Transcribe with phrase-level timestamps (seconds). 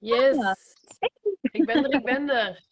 [0.00, 0.36] Yes.
[0.36, 0.56] Ja.
[1.40, 2.64] Ik ben er, ik ben er.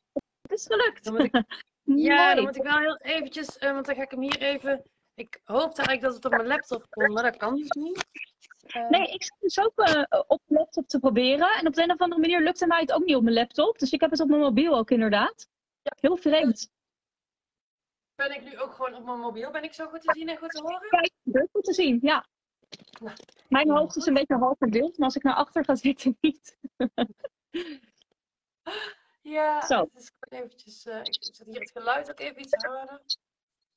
[0.42, 1.04] Het is gelukt.
[1.04, 1.32] Dan moet ik,
[1.82, 2.34] ja, Mooi.
[2.34, 4.82] dan moet ik wel heel eventjes, eh, want dan ga ik hem hier even...
[5.14, 8.06] Ik hoopte eigenlijk dat het op mijn laptop kon, maar dat kan dus niet.
[8.66, 11.48] Eh, Nee, ik zit dus ook eh, op mijn laptop te proberen.
[11.58, 13.78] En op de een of andere manier lukte mij het ook niet op mijn laptop.
[13.78, 15.48] Dus ik heb het op mijn mobiel ook inderdaad.
[16.00, 16.70] Heel vreemd.
[18.14, 19.50] Ben ik nu ook gewoon op mijn mobiel?
[19.50, 21.10] Ben ik zo goed te zien en goed te horen?
[21.22, 22.26] Is goed te zien, ja.
[23.48, 26.58] Mijn hoofd is een beetje half verdeeld, maar als ik naar achter ga zitten, niet.
[29.22, 29.80] Ja, Zo.
[29.80, 30.86] het is gewoon eventjes...
[30.86, 33.00] eh, ik zet hier het geluid ook even iets harder.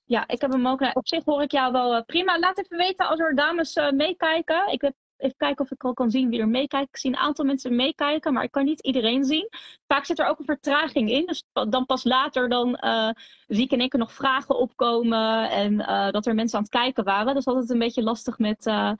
[0.03, 0.79] Ja, ik heb hem ook.
[0.79, 2.39] nou, Op zich hoor ik jou wel eh, prima.
[2.39, 4.71] Laat even weten als er dames eh, meekijken.
[4.71, 6.89] Ik heb even kijken of ik al kan zien wie er meekijkt.
[6.89, 9.49] Ik zie een aantal mensen meekijken, maar ik kan niet iedereen zien.
[9.87, 11.25] Vaak zit er ook een vertraging in.
[11.25, 13.09] Dus dan pas later dan eh,
[13.47, 15.49] zie ik in één keer nog vragen opkomen.
[15.49, 17.25] En eh, dat er mensen aan het kijken waren.
[17.25, 18.93] Dat is altijd een beetje lastig met eh,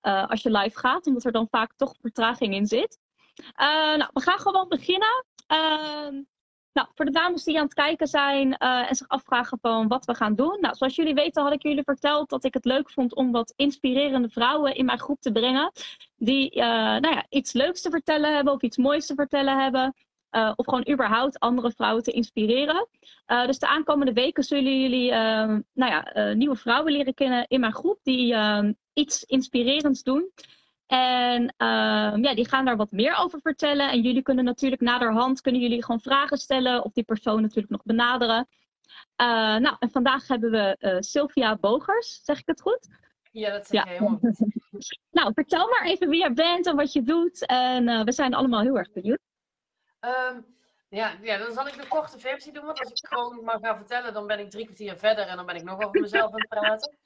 [0.00, 2.98] als je live gaat, omdat er dan vaak toch vertraging in zit.
[3.96, 5.24] Nou, we gaan gewoon beginnen.
[6.76, 9.88] Ehm, nou, voor de dames die aan het kijken zijn eh, en zich afvragen van
[9.88, 10.58] wat we gaan doen.
[10.60, 13.52] Nou, zoals jullie weten had ik jullie verteld dat ik het leuk vond om wat
[13.56, 15.72] inspirerende vrouwen in mijn groep te brengen.
[16.16, 19.94] Die eh, nou ja, iets leuks te vertellen hebben of iets moois te vertellen hebben.
[20.30, 22.88] eh, of gewoon überhaupt andere vrouwen te inspireren.
[23.46, 27.72] Dus de aankomende weken zullen jullie eh, nou ja, nieuwe vrouwen leren kennen in mijn
[27.74, 27.98] groep.
[28.02, 30.30] Die eh, iets inspirerends doen.
[30.86, 33.90] En ehm, ja, die gaan daar wat meer over vertellen.
[33.90, 36.84] En jullie kunnen natuurlijk naderhand kunnen jullie gewoon vragen stellen.
[36.84, 38.48] Of die persoon natuurlijk nog benaderen.
[39.16, 39.26] Eh,
[39.56, 42.20] nou, en vandaag hebben we eh, Sylvia Bogers.
[42.24, 42.88] Zeg ik het goed?
[43.32, 43.90] Ja, dat zeg Ja.
[43.90, 44.18] helemaal
[44.70, 44.98] goed.
[45.10, 47.46] Nou, vertel maar even wie jij bent en wat je doet.
[47.46, 49.18] En eh, we zijn allemaal heel erg benieuwd.
[50.00, 50.40] Ehm,
[50.88, 52.64] ja, ja, dan zal ik de korte versie doen.
[52.64, 55.46] Want als ik gewoon maar ga vertellen, dan ben ik drie kwartier verder en dan
[55.46, 56.96] ben ik nog over mezelf aan het praten.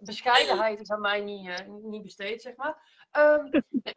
[0.00, 2.76] Bescheidenheid is aan mij niet, niet besteed, zeg maar.
[3.14, 3.46] Ehm,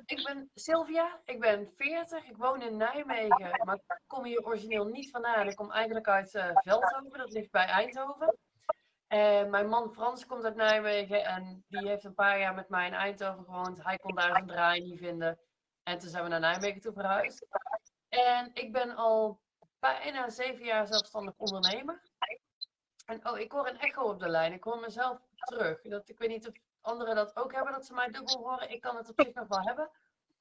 [0.06, 4.86] ik ben Sylvia, ik ben 40, ik woon in Nijmegen, maar ik kom hier origineel
[4.86, 5.48] niet vandaan.
[5.48, 8.38] Ik kom eigenlijk uit eh, Veldhoven, dat ligt bij Eindhoven.
[9.08, 12.88] En mijn man Frans komt uit Nijmegen en die heeft een paar jaar met mij
[12.88, 13.84] in Eindhoven gewoond.
[13.84, 15.40] Hij kon daar zijn draai niet vinden.
[15.84, 17.46] En toen zijn we naar Nijmegen toe verhuisd.
[18.10, 19.40] En ik ben al
[19.80, 22.02] bijna zeven jaar zelfstandig ondernemer.
[23.06, 24.54] En oh, ik hoor een echo op de lijn.
[24.54, 25.82] Ik hoor mezelf terug.
[25.82, 26.54] Dat, ik weet niet of
[26.88, 28.70] anderen dat ook hebben, dat ze mij dubbel horen.
[28.72, 29.90] Ik kan het op zich nog wel hebben.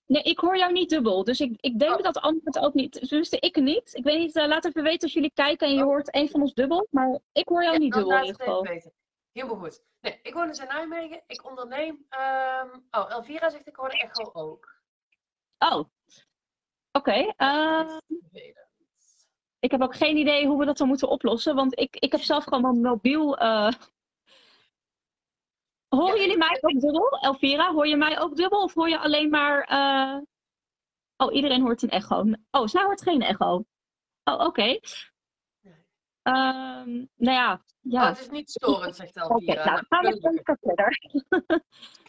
[0.07, 1.25] Nee, ik hoor jou niet dubbel.
[1.25, 2.03] Dus ik, ik denk Oh.
[2.03, 2.93] dat anderen het ook niet.
[3.09, 3.95] Tenminste, ik niet.
[3.95, 5.87] Ik weet niet, eh, laat even weten als jullie kijken en je Oh.
[5.87, 6.87] hoort een van ons dubbel.
[6.91, 8.63] Maar ik hoor jou Ja, niet dubbel in ieder geval.
[8.63, 8.93] weten.
[9.33, 9.83] Helemaal goed.
[10.01, 11.23] Nee, ik woon dus in Nijmegen.
[11.27, 12.07] Ik onderneem.
[12.09, 14.75] ehm, Oh, Elvira zegt ik hoor de echo ook.
[15.59, 15.85] Oh,
[16.93, 17.33] oké.
[17.37, 18.69] eh, vervelend.
[19.59, 21.55] ik heb ook geen idee hoe we dat dan moeten oplossen.
[21.55, 23.39] Want ik, ik heb zelf gewoon mijn mobiel.
[23.39, 23.73] eh,
[25.97, 27.19] Horen Ja, jullie mij ook dubbel?
[27.21, 28.63] Elvira, hoor je mij ook dubbel?
[28.63, 29.61] Of hoor je alleen maar.
[29.63, 30.19] eh,
[31.17, 32.25] Oh, iedereen hoort een echo.
[32.51, 33.65] Oh, zij hoort geen echo.
[34.25, 34.79] Oh, oké.
[36.23, 37.63] Ehm, nou ja.
[37.81, 38.03] ja.
[38.03, 39.65] Oh, het is niet storend, zegt Elvira.
[39.65, 40.99] nou, gaan we even verder.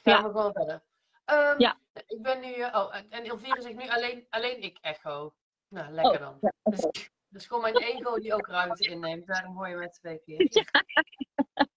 [0.03, 0.23] Gaan Ja.
[0.23, 0.83] we gewoon verder.
[1.25, 1.79] Ehm, Ja.
[2.07, 2.53] Ik ben nu.
[2.53, 5.33] eh, Oh, en- Elvira zegt nu alleen, alleen ik echo.
[5.67, 6.33] Nou, lekker dan.
[6.33, 6.75] Oh, Ja, oké.
[6.77, 9.27] Dus, dus gewoon mijn ego die ook ruimte inneemt.
[9.27, 10.37] Daarom hoor je mij twee keer.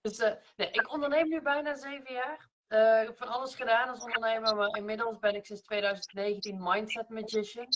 [0.00, 2.48] Dus eh, nee, ik onderneem nu bijna zeven jaar.
[2.66, 7.08] Eh, ik heb van alles gedaan als ondernemer, maar inmiddels ben ik sinds 2019 Mindset
[7.08, 7.68] Magician.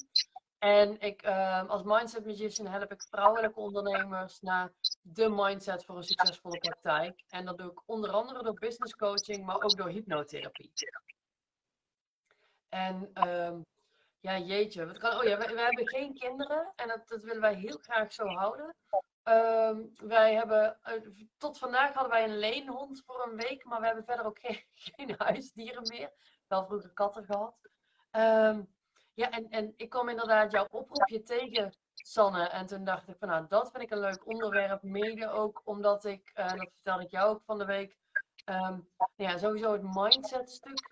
[0.59, 4.73] En ik, eh, als Mindset Magician help ik vrouwelijke ondernemers naar
[5.03, 7.25] de mindset voor een succesvolle praktijk.
[7.29, 10.73] En dat doe ik onder andere door business coaching, maar ook door hypnotherapie.
[12.69, 13.61] En ehm,
[14.21, 14.87] ja, jeetje.
[14.87, 17.79] Wat kan, oh ja, we, we hebben geen kinderen en dat, dat willen wij heel
[17.79, 18.75] graag zo houden.
[19.23, 21.03] Ehm, wij hebben, eh,
[21.37, 24.39] tot vandaag hadden wij een leenhond voor een week, maar we hebben verder ook
[24.75, 26.13] geen, huisdieren meer.
[26.47, 27.55] Wel vroeger katten gehad.
[28.11, 28.63] Ehm,
[29.15, 32.49] ja, en, en ik kwam inderdaad jouw oproepje tegen, Sanne.
[32.49, 34.83] En toen dacht ik van nou, dat vind ik een leuk onderwerp.
[34.83, 37.97] Mede ook omdat ik, eh, dat vertelde ik jou ook van de week,
[38.45, 38.81] ehm,
[39.15, 40.89] ja, sowieso het mindset stuk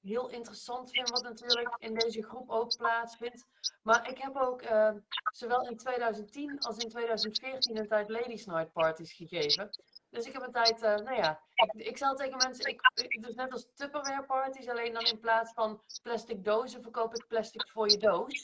[0.00, 3.46] heel interessant vind, wat natuurlijk in deze groep ook plaatsvindt.
[3.82, 4.92] Maar ik heb ook eh,
[5.32, 9.70] zowel in 2010 als in 2014 een tijd Ladies Night parties gegeven.
[10.10, 11.40] Dus ik heb een tijd, eh, nou ja,
[11.76, 15.82] ik, zal tegen mensen, ik, dus net als Tupperware parties, alleen dan in plaats van
[16.02, 18.42] plastic dozen verkoop ik plastic voor je doos.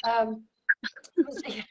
[0.00, 0.34] Ehm,
[1.14, 1.64] dus,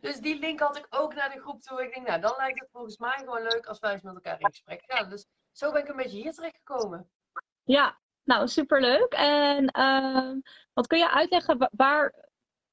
[0.00, 1.82] dus die link had ik ook naar de groep toe.
[1.82, 4.40] Ik denk, nou, dan lijkt het volgens mij gewoon leuk als wij eens met elkaar
[4.40, 5.10] in gesprek gaan.
[5.10, 7.10] Dus zo ben ik een beetje hier terechtgekomen.
[7.64, 9.12] Ja, nou superleuk.
[9.12, 10.38] En ehm,
[10.72, 12.14] wat kun je uitleggen, wa- waar,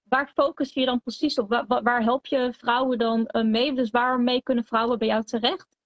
[0.04, 1.66] waar focus je dan precies op?
[1.68, 3.74] Waar, help je vrouwen dan eh, mee?
[3.74, 5.78] Dus waarmee kunnen vrouwen bij jou terecht?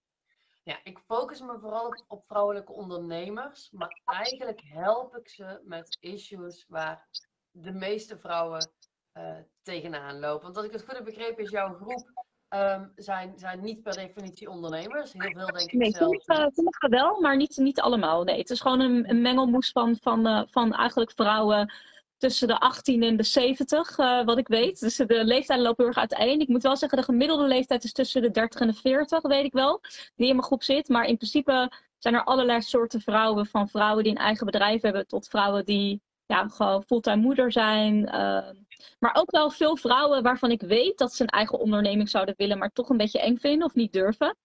[0.63, 6.65] Ja, ik focus me vooral op, vrouwelijke ondernemers, maar eigenlijk help ik ze met issues
[6.67, 7.07] waar
[7.51, 8.71] de meeste vrouwen
[9.13, 10.43] uh, tegenaan lopen.
[10.43, 13.93] Want als ik het goed heb begrepen, is jouw groep um, zijn, zijn niet per
[13.93, 15.13] definitie ondernemers.
[15.13, 16.23] Heel veel denk ik nee, zelf.
[16.53, 18.23] Sommigen wel, maar niet, niet allemaal.
[18.23, 21.73] Nee, het is gewoon een, een mengelmoes van, van, uh, van eigenlijk vrouwen
[22.17, 24.79] tussen de 18 en de 70, uh, wat ik weet.
[24.79, 26.39] Dus de leeftijden lopen heel erg uiteen.
[26.39, 29.45] Ik moet wel zeggen, de gemiddelde leeftijd is tussen de 30 en de 40, weet
[29.45, 29.81] ik wel.
[30.15, 30.87] Die in mijn groep zit.
[30.89, 33.45] Maar in principe zijn er allerlei soorten vrouwen.
[33.45, 37.95] Van vrouwen die een eigen bedrijf hebben tot vrouwen die ja, gewoon fulltime moeder zijn.
[37.95, 38.49] Uh,
[38.99, 42.57] maar ook wel veel vrouwen waarvan ik weet dat ze een eigen onderneming zouden willen,
[42.57, 44.37] maar toch een beetje eng vinden of niet durven.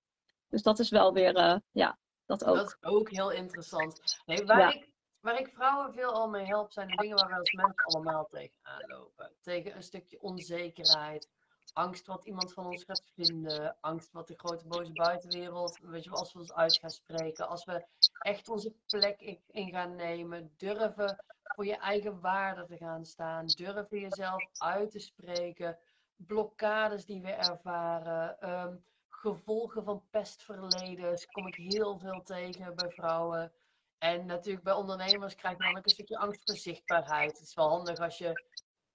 [0.49, 2.57] Dus dat is wel weer, uh, ja, dat ook.
[2.57, 4.21] Dat is ook heel interessant.
[4.27, 4.73] Nee, waar, ja.
[4.73, 4.89] ik,
[5.21, 8.29] waar ik vrouwen veel al mee help, zijn de dingen waar wij als mensen allemaal
[8.31, 9.33] tegenaan lopen.
[9.41, 11.29] Tegen een stukje onzekerheid,
[11.73, 16.11] angst wat iemand van ons gaat vinden, angst wat de grote boze buitenwereld, weet je,
[16.11, 17.87] als we ons uit gaan spreken, als we
[18.19, 24.01] echt onze plek in gaan nemen, durven voor je eigen waarde te gaan staan, durven
[24.01, 25.79] jezelf uit te spreken,
[26.17, 33.53] blokkades die we ervaren, um, gevolgen van pestverleden, kom ik heel veel tegen bij vrouwen.
[33.99, 37.39] En natuurlijk bij ondernemers krijg je dan ook een stukje angst voor zichtbaarheid.
[37.39, 38.33] Het is wel handig als je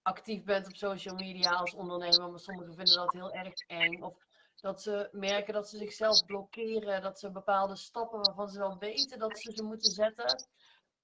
[0.03, 4.01] actief bent op social media als ondernemer, maar sommigen vinden dat heel erg eng.
[4.01, 4.25] Of
[4.61, 9.19] dat ze merken dat ze zichzelf blokkeren, dat ze bepaalde stappen waarvan ze wel weten
[9.19, 10.47] dat ze ze moeten zetten,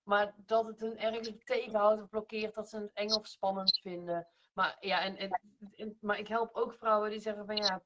[0.04, 4.28] maar dat het hun ergens tegenhoudt of blokkeert, dat ze het eng of spannend vinden.
[4.54, 7.82] Maar ja, en, en, maar ik help ook vrouwen die zeggen van ja,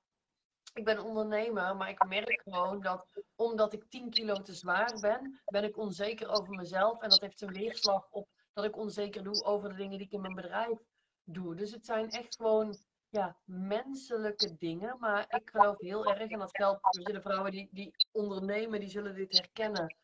[0.73, 5.41] ik ben ondernemer, maar ik merk gewoon dat omdat ik 10 kilo te zwaar ben,
[5.45, 7.01] ben ik onzeker over mezelf.
[7.01, 10.13] En dat heeft een weerslag op dat ik onzeker doe over de dingen die ik
[10.13, 10.77] in mijn bedrijf
[11.23, 11.55] doe.
[11.55, 12.75] Dus het zijn echt gewoon
[13.09, 14.95] ja, menselijke dingen.
[14.99, 18.89] Maar ik geloof heel erg, en dat geldt voor de vrouwen die, die ondernemen, die
[18.89, 19.95] zullen dit herkennen.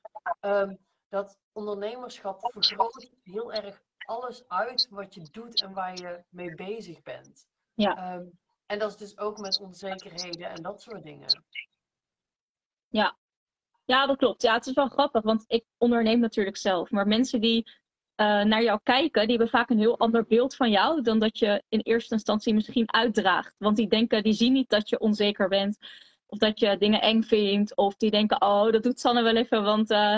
[0.42, 0.78] Um,
[1.10, 7.02] dat ondernemerschap vergroot heel erg alles uit wat je doet en waar je mee bezig
[7.02, 7.48] bent.
[7.74, 8.16] Ja.
[8.16, 11.44] Um, en dat is dus ook met onzekerheden en dat soort dingen.
[12.88, 13.18] Ja.
[13.86, 14.42] Ja, dat klopt.
[14.42, 16.92] Ja, het is wel grappig, want ik onderneem natuurlijk zelf.
[16.92, 17.72] Maar mensen die
[18.20, 21.40] uh, naar jou kijken, die hebben vaak een heel ander beeld van jou dan dat
[21.40, 23.56] je in eerste instantie misschien uitdraagt.
[23.58, 25.78] Want die denken, die zien niet dat je onzeker bent.
[26.26, 27.76] Of dat je dingen eng vindt.
[27.76, 30.18] Of die denken, oh, dat doet Sanne wel even, want uh,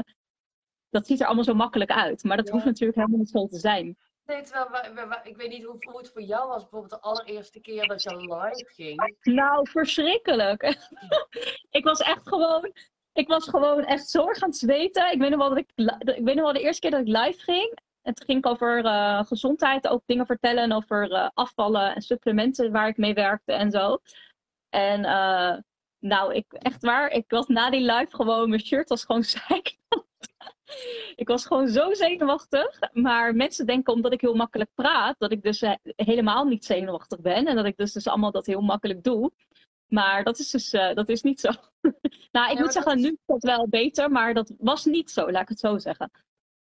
[0.89, 2.24] dat ziet er allemaal zo makkelijk uit.
[2.24, 2.53] Maar dat ja.
[2.53, 3.98] hoeft natuurlijk helemaal niet zo te zijn.
[4.25, 7.88] Nee, terwijl, ik weet niet hoe, hoe het voor jou was, bijvoorbeeld de allereerste keer
[7.88, 9.15] dat je live ging.
[9.21, 10.63] Nou, verschrikkelijk.
[11.69, 12.71] ik was echt gewoon,
[13.13, 15.12] ik was gewoon echt zo erg aan het zweten.
[15.12, 15.71] Ik weet nog wel, dat ik,
[16.15, 17.80] ik weet nog wel de eerste keer dat ik live ging.
[18.01, 22.98] Het ging over uh, gezondheid, ook dingen vertellen over uh, afvallen en supplementen waar ik
[22.98, 24.00] mee werkte en zo.
[24.69, 25.57] En uh,
[26.00, 29.77] nou, ik, echt waar, ik was na die live gewoon, mijn shirt was gewoon zeik.
[31.15, 32.80] ik was gewoon zo zenuwachtig.
[32.94, 35.63] Maar mensen denken omdat ik heel makkelijk praat, dat ik dus
[35.95, 37.47] helemaal niet zenuwachtig ben.
[37.47, 39.31] En dat ik dus, dus allemaal dat heel makkelijk doe.
[39.88, 41.50] Maar dat is dus uh, dat is niet zo.
[42.31, 43.01] nou, ik ja, moet zeggen, is...
[43.01, 46.12] nu is het wel beter, maar dat was niet zo, laat ik het zo zeggen.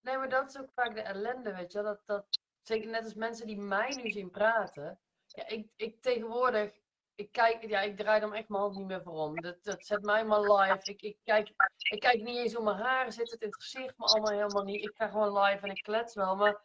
[0.04, 1.82] Nee, maar dat is ook vaak de ellende, weet je.
[1.82, 2.26] Dat, dat,
[2.62, 4.98] zeker net als mensen die mij nu zien praten.
[5.26, 6.72] Ja, ik, ik tegenwoordig,
[7.14, 9.40] ik kijk, ja, ik draai er echt mijn hand niet meer voor om.
[9.40, 10.90] Dat, dat zet mij maar live.
[10.90, 11.52] Ik, ik, kijk,
[11.90, 13.34] ik kijk niet eens hoe mijn haren zitten.
[13.34, 14.84] Het interesseert me allemaal helemaal niet.
[14.84, 16.36] Ik ga gewoon live en ik klets wel.
[16.36, 16.62] Maar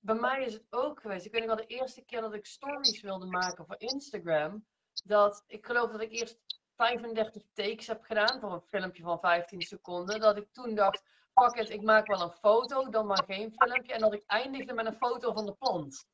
[0.00, 1.26] bij mij is het ook geweest.
[1.26, 4.66] Ik weet nog wel de eerste keer dat ik stories wilde maken voor Instagram.
[5.04, 6.38] Dat ik geloof dat ik eerst
[6.74, 10.20] 35 takes heb gedaan voor een filmpje van 15 seconden.
[10.20, 11.02] Dat ik toen dacht,
[11.40, 13.92] fuck it, ik maak wel een foto, dan maar geen filmpje.
[13.92, 16.06] En dat ik eindigde met een foto van de plant.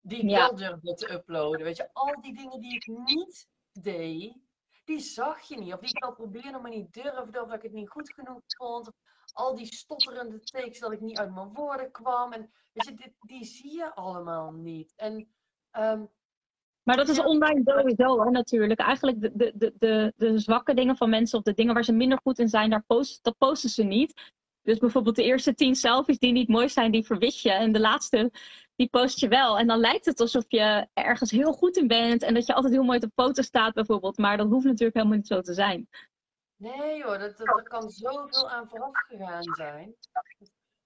[0.00, 0.38] Die ik ja.
[0.38, 1.62] wel durfde te uploaden.
[1.62, 4.36] Weet je, al die dingen die ik niet deed,
[4.84, 5.72] die zag je niet.
[5.72, 7.22] Of die ik wel probeerde, maar niet durfde.
[7.22, 8.90] Of dat ik het niet goed genoeg vond.
[9.32, 12.32] Al die stotterende takes dat ik niet uit mijn woorden kwam.
[12.32, 14.92] En weet je, dit, die zie je allemaal niet.
[14.96, 15.28] En
[15.72, 16.10] um,
[16.82, 18.80] maar dat is online sowieso hè, natuurlijk.
[18.80, 21.92] Eigenlijk de, de, de, de, de zwakke dingen van mensen of de dingen waar ze
[21.92, 24.32] minder goed in zijn, daar post, dat posten ze niet.
[24.70, 27.52] Dus bijvoorbeeld de eerste tien selfies die niet mooi zijn, die verwis je.
[27.52, 28.30] En de laatste,
[28.76, 29.58] die post je wel.
[29.58, 32.22] En dan lijkt het alsof je ergens heel goed in bent.
[32.22, 34.18] En dat je altijd heel mooi op de foto staat bijvoorbeeld.
[34.18, 35.88] Maar dat hoeft natuurlijk helemaal niet zo te zijn.
[36.56, 39.94] Nee hoor, dat, dat, er kan zoveel aan vooraf gegaan zijn.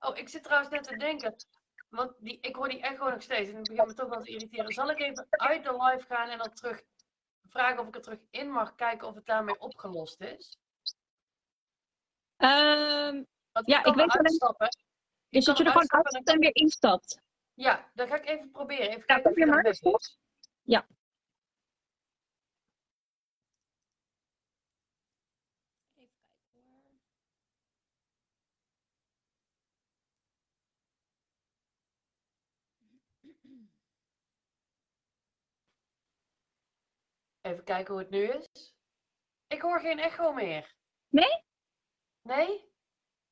[0.01, 1.35] Oh, ik zit trouwens net te denken.
[1.89, 3.51] Want die, ik hoor die echo nog steeds.
[3.51, 4.73] En ik begin me toch wel te irriteren.
[4.73, 6.83] Zal ik even uit de live gaan en dan terug
[7.49, 10.59] vragen of ik er terug in mag kijken of het daarmee opgelost is?
[12.39, 13.27] Um,
[13.63, 14.69] ja, ik weet uitstappen.
[15.29, 17.23] Dus dat je er gewoon uitstapt en weer instapt.
[17.55, 18.89] Ja, dat ga ik even proberen.
[18.89, 19.67] Even kijken of je maar.
[19.67, 20.19] Is.
[20.63, 20.87] Ja.
[37.41, 38.75] Even kijken hoe het nu is.
[39.47, 40.75] Ik hoor geen echo meer.
[41.09, 41.45] Nee?
[42.23, 42.74] Nee?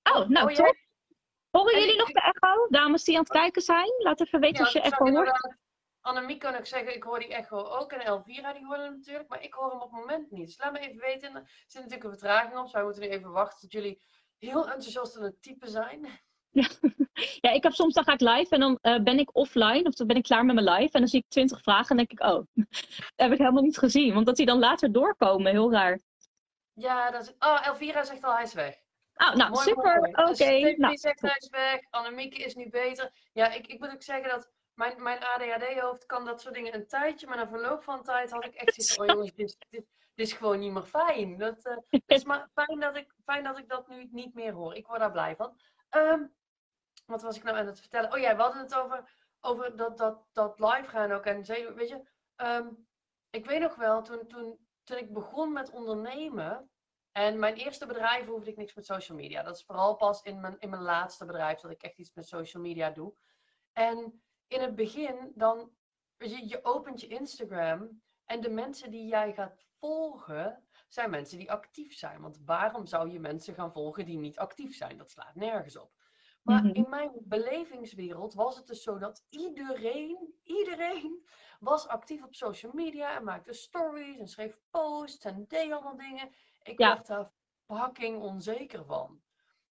[0.02, 0.76] Oh, nou Oh, top.
[1.50, 2.66] Horen En jullie ik- nog de echo?
[2.68, 3.92] Dames die aan het kijken zijn?
[3.99, 5.56] Laat even weten Ja, als je echo hoort.
[6.00, 7.92] Annemiek kan ook zeggen, ik hoor die echo ook.
[7.92, 10.47] En Elvira die hoorde hem natuurlijk, maar ik hoor hem op het moment niet.
[10.47, 11.35] Dus laat me even weten.
[11.35, 14.02] Er zit natuurlijk een vertraging op, dus wij moeten nu even wachten tot jullie
[14.38, 16.09] heel enthousiast aan het typen zijn.
[17.40, 19.94] Ja, ik heb soms dan ga ik live en dan eh, ben ik offline of
[19.94, 22.11] dan ben ik klaar met mijn live en dan zie ik twintig vragen en denk
[22.11, 22.66] ik, oh, dat
[23.16, 24.14] heb ik helemaal niet gezien.
[24.14, 26.00] Want dat die dan later doorkomen, heel raar.
[26.73, 27.35] Ja, dat is...
[27.38, 28.82] Oh, Elvira zegt al, hij is weg.
[29.23, 29.97] Oh, nou, Mooi, super.
[30.02, 30.45] Oké.
[30.45, 30.62] mooi.
[30.62, 33.11] Dus Nou, zegt hij is weg, Annemieke is nu beter.
[33.33, 36.87] Ja, ik, ik moet ook zeggen dat mijn, mijn ADHD-hoofd kan dat soort dingen een
[36.87, 39.57] tijdje, maar na verloop van tijd had ik echt zoiets van, oh jongens, dit, is-
[39.71, 41.38] dit, dit is gewoon niet meer fijn.
[41.38, 44.52] Dat, eh, het is maar fijn dat, ik, fijn dat ik dat nu niet meer
[44.52, 44.75] hoor.
[44.75, 45.57] Ik word daar blij van.
[45.88, 46.26] Ehm,
[47.07, 48.12] wat was ik nou aan het vertellen?
[48.12, 51.25] Oh ja, we hadden het over, over dat, dat, dat live gaan ook.
[51.26, 52.69] En weet je, ehm,
[53.31, 56.71] ik weet nog wel, toen, toen, toen ik begon met ondernemen,
[57.12, 59.42] en mijn eerste bedrijf hoefde ik niks met social media.
[59.42, 62.28] Dat is vooral pas in mijn, in mijn laatste bedrijf dat ik echt iets met
[62.28, 63.14] social media doe.
[63.73, 65.71] En in het begin, dan,
[66.16, 71.50] je, je opent je Instagram en de mensen die jij gaat volgen, zijn mensen die
[71.52, 72.21] actief zijn.
[72.21, 74.97] Want waarom zou je mensen gaan volgen die niet actief zijn?
[74.97, 75.92] Dat slaat nergens op.
[76.42, 76.75] Maar Mhm.
[76.75, 81.26] in mijn belevingswereld was het dus zo dat iedereen, iedereen
[81.61, 86.31] was actief op social media en maakte stories en schreef posts en deed allemaal dingen.
[86.62, 86.95] Ik Ja.
[86.95, 87.31] werd daar
[87.66, 89.23] fucking onzeker van.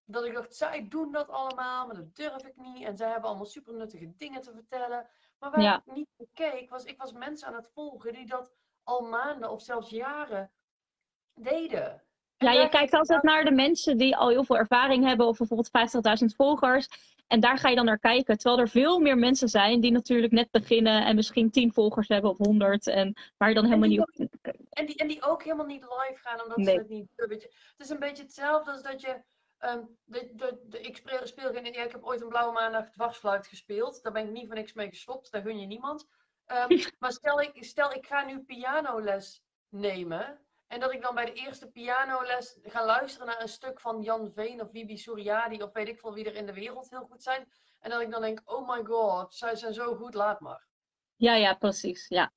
[0.04, 2.84] Dat ik dacht, zij doen dat allemaal, maar dat durf ik niet.
[2.84, 5.08] En zij hebben allemaal super nuttige dingen te vertellen.
[5.38, 5.82] Maar waar Ja.
[5.84, 9.62] ik niet keek, was ik was mensen aan het volgen die dat al maanden of
[9.62, 10.52] zelfs jaren
[11.34, 12.02] deden.
[12.42, 15.70] Ja, je kijkt altijd naar de mensen die al heel veel ervaring hebben, of bijvoorbeeld
[16.22, 16.88] 50.000 volgers.
[17.26, 18.38] En daar ga je dan naar kijken.
[18.38, 22.30] Terwijl er veel meer mensen zijn die natuurlijk net beginnen en misschien 10 volgers hebben
[22.30, 22.86] of 100.
[22.86, 24.28] En waar je dan helemaal niet.
[24.70, 27.30] En die, en die ook helemaal niet live gaan, omdat ze het niet doen.
[27.30, 29.22] Het is een beetje hetzelfde als dat je...
[29.58, 31.72] ehm, de, de, de, ik speel, speel geen...
[31.72, 34.02] Ja, ik heb ooit een blauwe maandag dwarsfluit gespeeld.
[34.02, 35.32] Daar ben ik niet voor niks mee gestopt.
[35.32, 36.08] Daar gun je niemand.
[36.46, 40.40] Ehm, maar stel ik, stel ik ga nu pianoles nemen...
[40.72, 44.32] En dat ik dan bij de eerste pianoles ga luisteren naar een stuk van Jan
[44.32, 47.22] Veen of Wibi Suryadi of weet ik veel wie er in de wereld heel goed
[47.22, 47.52] zijn.
[47.80, 50.66] En dat ik dan denk, oh my god, zij zijn zo goed, laat maar.
[51.16, 52.08] Ja, ja, precies.
[52.08, 52.32] Ja,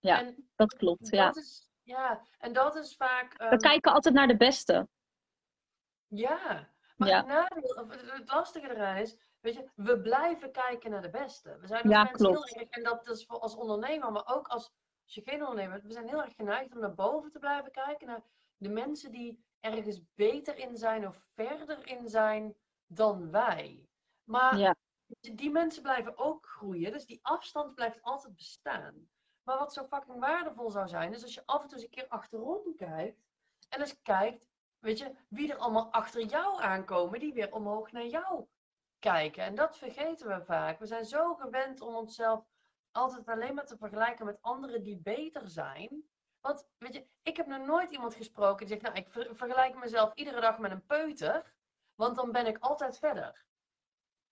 [0.00, 1.08] Ja, en dat klopt.
[1.10, 1.26] Ja.
[1.26, 3.32] dat is, ja, en dat is vaak...
[3.36, 4.88] We ehm, kijken altijd naar de beste.
[6.06, 7.16] Ja, maar Ja.
[7.16, 11.58] het, nadeel, lastige eraan is, weet je, we blijven kijken naar de beste.
[11.58, 12.48] We zijn als Ja, mensen klopt.
[12.54, 14.72] heel erg, en dat is voor als ondernemer, maar ook als,
[15.10, 17.70] als je geen ondernemer bent, we zijn heel erg geneigd om naar boven te blijven
[17.70, 18.22] kijken, naar
[18.56, 22.54] de mensen die ergens beter in zijn of verder in zijn
[22.86, 23.88] dan wij.
[24.24, 24.74] Maar Ja.
[25.20, 29.08] die mensen blijven ook groeien, dus die afstand blijft altijd bestaan.
[29.42, 31.90] Maar wat zo fucking waardevol zou zijn, is als je af en toe eens een
[31.90, 33.22] keer achterom kijkt
[33.68, 34.48] en eens kijkt
[34.78, 38.46] weet je, wie er allemaal achter jou aankomen, die weer omhoog naar jou
[38.98, 39.42] kijken.
[39.44, 40.78] En dat vergeten we vaak.
[40.78, 42.44] We zijn zo gewend om onszelf
[42.92, 46.04] altijd alleen maar te vergelijken met anderen die beter zijn.
[46.40, 49.74] Want, weet je, ik heb nog nooit iemand gesproken die zegt, nou, ik ver- vergelijk
[49.74, 51.54] mezelf iedere dag met een peuter,
[51.94, 53.44] want dan ben ik altijd verder.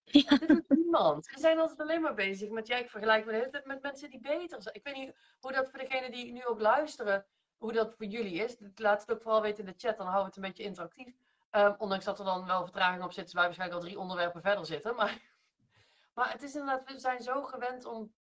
[0.05, 0.37] Ja.
[0.37, 1.27] Dit doet niemand.
[1.27, 3.83] We zijn altijd alleen maar bezig met, ja, ik vergelijk me de hele tijd met
[3.83, 4.75] mensen die beter zijn.
[4.75, 8.43] Ik weet niet hoe dat voor degenen die nu ook luisteren, hoe dat voor jullie
[8.43, 8.57] is.
[8.75, 11.15] Laat het ook vooral weten in de chat, dan houden we het een beetje interactief.
[11.51, 14.43] Ehm, ondanks dat er dan wel vertraging op zit, dus wij waarschijnlijk al drie onderwerpen
[14.43, 14.95] verder zitten.
[14.95, 15.21] Maar,
[16.15, 18.15] maar het is inderdaad, we zijn zo gewend om.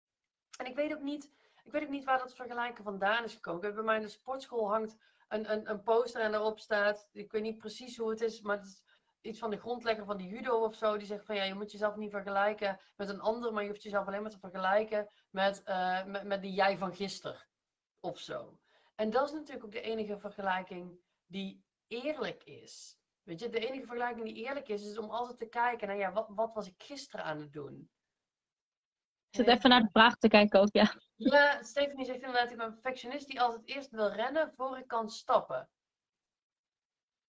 [0.57, 1.31] En ik weet ook niet,
[1.65, 3.75] ik weet ook niet waar dat vergelijken vandaan is gekomen.
[3.75, 4.97] Bij mij in de sportschool hangt
[5.29, 8.57] een, een, een poster en daarop staat, ik weet niet precies hoe het is, maar
[8.57, 8.83] het is
[9.21, 10.97] iets van de grondlegger van de judo of zo.
[10.97, 13.83] Die zegt van ja, je moet jezelf niet vergelijken met een ander, maar je hoeft
[13.83, 15.63] jezelf alleen maar te vergelijken met,
[16.07, 17.47] met, met die jij van gisteren
[18.01, 18.59] of zo.
[18.95, 22.99] En dat is natuurlijk ook de enige vergelijking die eerlijk is.
[23.23, 26.13] Weet je, de enige vergelijking die eerlijk is, is om altijd te kijken naar, ja,
[26.13, 27.91] wat, wat was ik gisteren aan het doen?
[29.35, 30.95] Ik zit even naar de vraag te kijken ook, ja.
[31.17, 34.87] Ja, Stephanie zegt inderdaad, ik ben een perfectionist die altijd eerst wil rennen voor ik
[34.87, 35.69] kan stappen.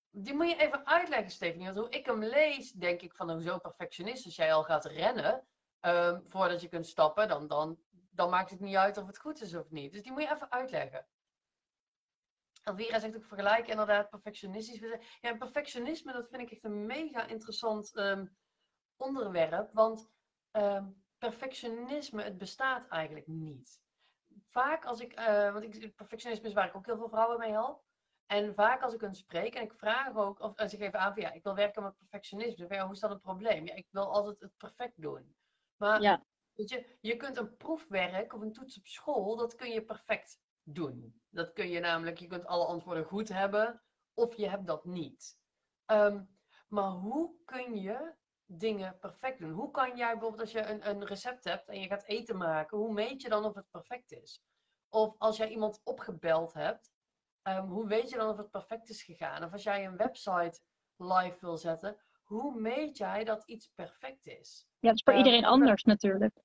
[0.10, 1.66] Die moet je even uitleggen, Stephanie.
[1.66, 4.26] Want hoe ik hem lees, denk ik van, hoezo perfectionist?
[4.26, 5.48] Als jij al gaat rennen,
[5.80, 7.80] ehm, voordat je kunt stappen, dan, dan,
[8.12, 9.92] dan maakt het niet uit of het goed is of niet.
[9.92, 11.08] Dus die moet je even uitleggen.
[12.64, 15.00] Elvira zegt ook vergelijken inderdaad perfectionistisch.
[15.22, 18.26] Ja, perfectionisme, dat vind ik echt een mega interessant ehm,
[18.96, 19.70] onderwerp.
[19.74, 20.10] Want
[20.52, 20.86] ehm,
[21.18, 23.82] perfectionisme, het bestaat eigenlijk niet.
[24.50, 27.52] Vaak als ik, eh, want ik, perfectionisme is waar ik ook heel veel vrouwen mee
[27.52, 27.84] help.
[28.26, 31.22] En vaak als ik hun spreek en ik vraag ook, of ze geven aan van
[31.22, 32.66] ja, ik wil werken met perfectionisme.
[32.70, 33.66] Ja, hoe is dat een probleem?
[33.68, 35.36] Ja, ik wil altijd het perfect doen.
[35.76, 36.26] Maar Ja.
[36.56, 40.40] Weet je, je kunt een proefwerk of een toets op school, dat kun je perfect
[40.64, 41.22] doen.
[41.30, 45.38] Dat kun je namelijk, je kunt alle antwoorden goed hebben of je hebt dat niet.
[45.86, 46.24] Ehm,
[46.68, 48.16] maar hoe kun je
[48.46, 49.52] dingen perfect doen?
[49.52, 52.78] Hoe kan jij bijvoorbeeld als je een, een recept hebt en je gaat eten maken,
[52.78, 54.44] hoe meet je dan of het perfect is?
[54.90, 56.92] Of als jij iemand opgebeld hebt,
[57.42, 59.44] ehm, hoe weet je dan of het perfect is gegaan?
[59.44, 60.60] Of als jij een website
[60.98, 64.68] live wil zetten, hoe meet jij dat iets perfect is?
[64.80, 66.44] Ja, dat is voor Ehm, iedereen anders natuurlijk.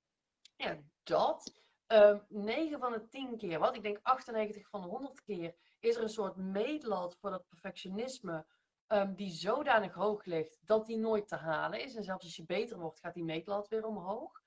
[0.56, 1.54] Ja, dat.
[1.86, 5.96] Ehm 9 van de 10 keer, wat ik denk 98 van de 100 keer, is
[5.96, 8.46] er een soort meetlat voor dat perfectionisme.
[8.90, 11.94] Ehm, die zodanig hoog ligt dat die nooit te halen is.
[11.94, 14.42] En zelfs als je beter wordt, gaat die meetlat weer omhoog.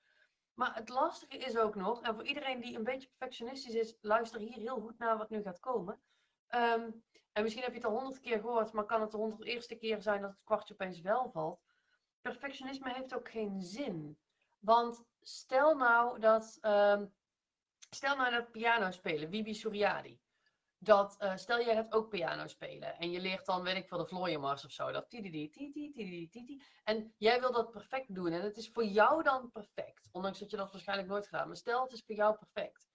[0.54, 4.40] Maar het lastige is ook nog, en voor iedereen die een beetje perfectionistisch is, luister
[4.40, 6.00] hier heel goed naar wat nu gaat komen.
[6.46, 6.90] Ehm,
[7.32, 9.74] en misschien heb je het al honderd keer gehoord, maar kan het de honderd eerste
[9.74, 11.60] keer zijn dat het kwartje opeens wel valt.
[12.20, 14.18] Perfectionisme heeft ook geen zin.
[14.58, 17.06] Want stel nou dat, ehm,
[17.90, 20.20] stel nou dat piano spelen, Wibi Suryadi.
[20.84, 23.98] Dat, eh, stel jij gaat ook piano spelen en je leert dan, weet ik veel,
[23.98, 24.92] de Vlooienmars of zo.
[24.92, 26.62] Dat tididi, titi, tididi, titi.
[26.84, 30.08] En jij wil dat perfect doen en het is voor jou dan perfect.
[30.12, 31.46] Ondanks dat je dat waarschijnlijk nooit gedaan.
[31.46, 32.88] Maar stel het is voor jou perfect.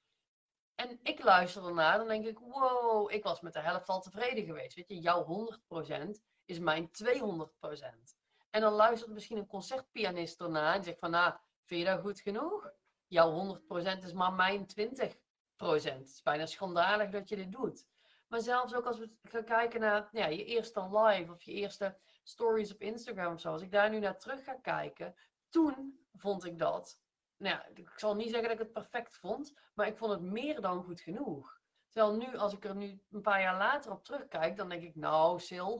[0.75, 4.45] En ik luister ernaar, dan denk ik, wow, ik was met de helft al tevreden
[4.45, 4.75] geweest.
[4.75, 8.15] Weet je, jouw 100% is mijn 200%.
[8.49, 12.19] En dan luistert misschien een concertpianist ernaar en zegt van, nou, vind je dat goed
[12.19, 12.71] genoeg?
[13.07, 13.59] Jouw
[13.99, 15.28] 100% is maar mijn 20%.
[15.59, 17.87] Het is bijna schandalig dat je dit doet.
[18.27, 21.97] Maar zelfs ook als we gaan kijken naar ja, je eerste live of je eerste
[22.23, 23.51] stories op Instagram of zo.
[23.51, 25.15] Als ik daar nu naar terug ga kijken,
[25.49, 26.99] toen vond ik dat.
[27.37, 30.61] Nou ik zal niet zeggen dat ik het perfect vond, maar ik vond het meer
[30.61, 31.59] dan goed genoeg.
[31.89, 34.95] Terwijl nu, als ik er nu een paar jaar later op terugkijk, dan denk ik,
[34.95, 35.71] nou, Sil.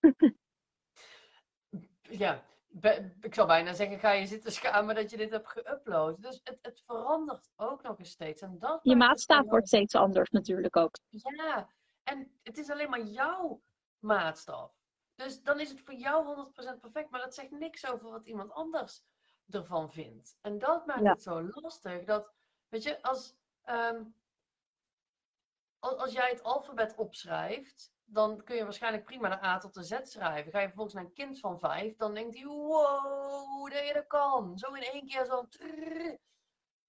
[2.22, 6.14] ja, be- ik zou bijna zeggen, ga je zitten schamen dat je dit hebt geüpload.
[6.18, 8.42] Dus het, het verandert ook nog eens steeds.
[8.42, 10.94] En dat Je maatstaaf wordt steeds anders natuurlijk ook.
[11.08, 11.68] ja,
[12.02, 13.62] en het is alleen maar jouw
[13.98, 14.72] maatstaf.
[15.14, 18.52] Dus dan is het voor jou 100% perfect, maar dat zegt niks over wat iemand
[18.52, 19.02] anders
[19.50, 20.36] ervan vindt.
[20.40, 21.10] En dat maakt Ja.
[21.10, 22.04] het zo lastig.
[22.04, 22.32] Dat,
[22.68, 24.02] weet je, als, ehm,
[25.78, 29.82] als, als jij het alfabet opschrijft, dan kun je waarschijnlijk prima de A tot de
[29.82, 30.52] Z schrijven.
[30.52, 34.06] Ga je vervolgens naar een kind van vijf, dan denkt hij, wow, dat je dat
[34.06, 34.58] kan.
[34.58, 35.46] Zo in één keer zo.
[35.48, 36.18] trrr.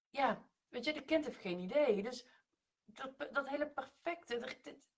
[0.10, 2.04] Ja, weet je, de kind heeft geen idee.
[2.04, 2.28] Dus
[2.86, 4.58] dat, dat hele perfecte, er,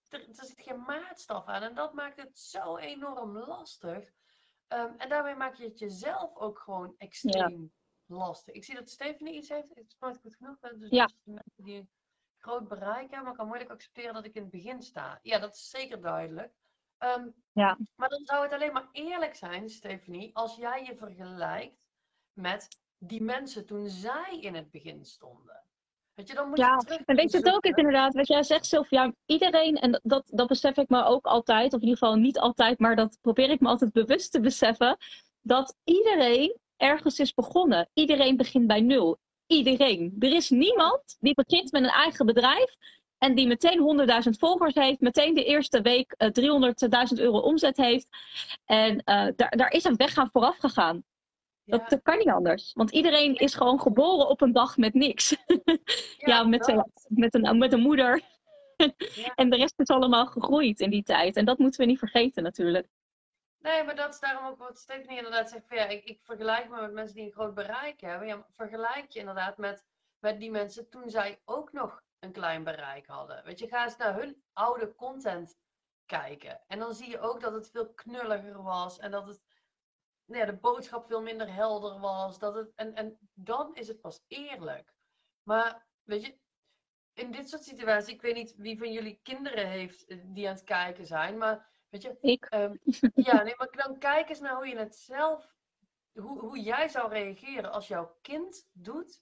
[0.09, 1.63] er, zit geen maatstaf aan.
[1.63, 4.09] En dat maakt het zo enorm lastig.
[4.67, 7.71] Ehm, en daarmee maak je het jezelf ook gewoon extreem
[8.05, 8.53] lastig.
[8.53, 9.69] Ik zie dat Stephanie iets heeft.
[9.69, 10.59] Het is nooit goed genoeg.
[10.59, 11.09] Dus Ja.
[11.23, 11.89] mensen die
[12.43, 15.19] groot bereik hebben, maar kan moeilijk accepteren dat ik in het begin sta.
[15.21, 16.53] Ja, dat is zeker duidelijk.
[16.97, 17.77] Ehm, Ja.
[17.95, 21.87] Maar dan zou het alleen maar eerlijk zijn, Stephanie, als jij je vergelijkt
[22.33, 25.63] met die mensen toen zij in het begin stonden.
[26.13, 28.43] Weet je, dan moet Ja, je En weet je het ook is inderdaad, wat jij
[28.43, 32.15] zegt Sylvia, iedereen, en dat, dat besef ik me ook altijd, of in ieder geval
[32.15, 34.97] niet altijd, maar dat probeer ik me altijd bewust te beseffen,
[35.41, 37.89] dat iedereen ergens is begonnen.
[37.93, 39.19] Iedereen begint bij nul.
[39.47, 40.15] Iedereen.
[40.19, 42.75] Er is niemand die begint met een eigen bedrijf
[43.17, 46.29] en die meteen 100.000 volgers heeft, meteen de eerste week eh,
[47.15, 48.07] 300.000 euro omzet heeft.
[48.65, 51.03] En eh, daar, daar is een weg aan vooraf gegaan.
[51.63, 52.73] Ja, Dat, dat kan niet anders.
[52.73, 55.35] Want iedereen is gewoon geboren op een dag met niks.
[56.17, 58.15] ja, met, met, een, met een moeder.
[58.15, 58.31] Ja.
[59.35, 61.35] En de rest is allemaal gegroeid in die tijd.
[61.35, 62.87] En dat moeten we niet vergeten natuurlijk.
[63.63, 65.69] Nee, maar dat is daarom ook wat Stephanie inderdaad zegt.
[65.69, 68.45] Ja, ik, ik vergelijk me met mensen die een groot bereik hebben.
[68.55, 69.85] Vergelijk je inderdaad met,
[70.19, 73.43] met die mensen toen zij ook nog een klein bereik hadden.
[73.43, 75.57] Weet je, ga eens naar hun oude content
[76.05, 76.61] kijken.
[76.67, 78.99] En dan zie je ook dat het veel knulliger was.
[78.99, 79.41] En dat het,
[80.25, 82.39] nou ja, de boodschap veel minder helder was.
[82.39, 84.93] Dat het, en, en dan is het pas eerlijk.
[85.43, 86.37] Maar weet je,
[87.13, 90.55] in dit soort situaties, ik weet niet wie van jullie kinderen heeft eh, die aan
[90.55, 91.37] het kijken zijn.
[91.37, 92.45] Maar weet je, Ik.
[92.45, 92.75] Ehm,
[93.29, 95.45] ja, nee, maar dan kijk eens naar hoe je het zelf,
[96.13, 99.21] hoe, hoe jij zou reageren als jouw kind doet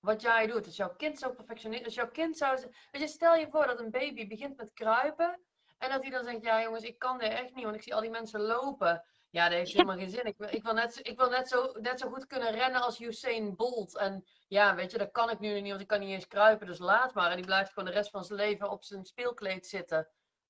[0.00, 0.66] wat jij doet.
[0.66, 3.66] Als jouw kind zo perfectionist, als jouw kind zou, z- weet je, stel je voor
[3.66, 5.40] dat een baby begint met kruipen
[5.78, 7.94] en dat hij dan zegt, ja jongens, ik kan dit echt niet, want ik zie
[7.94, 9.04] al die mensen lopen.
[9.30, 10.24] Ja, dat heeft helemaal geen zin.
[10.24, 13.00] Ik, wil- ik wil, net, ik wil net, zo, net zo goed kunnen rennen als
[13.00, 13.96] Usain Bolt.
[13.96, 16.66] En ja, weet je, dat kan ik nu niet, want ik kan niet eens kruipen,
[16.66, 17.30] dus laat maar.
[17.30, 20.08] En die blijft gewoon de rest van zijn leven op zijn speelkleed zitten.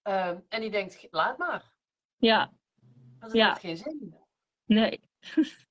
[0.08, 1.72] Ehm, en die denkt, laat maar.
[2.16, 2.52] Ja,
[3.18, 3.48] Dat Ja.
[3.48, 4.24] heeft geen zin.
[4.64, 5.00] nee.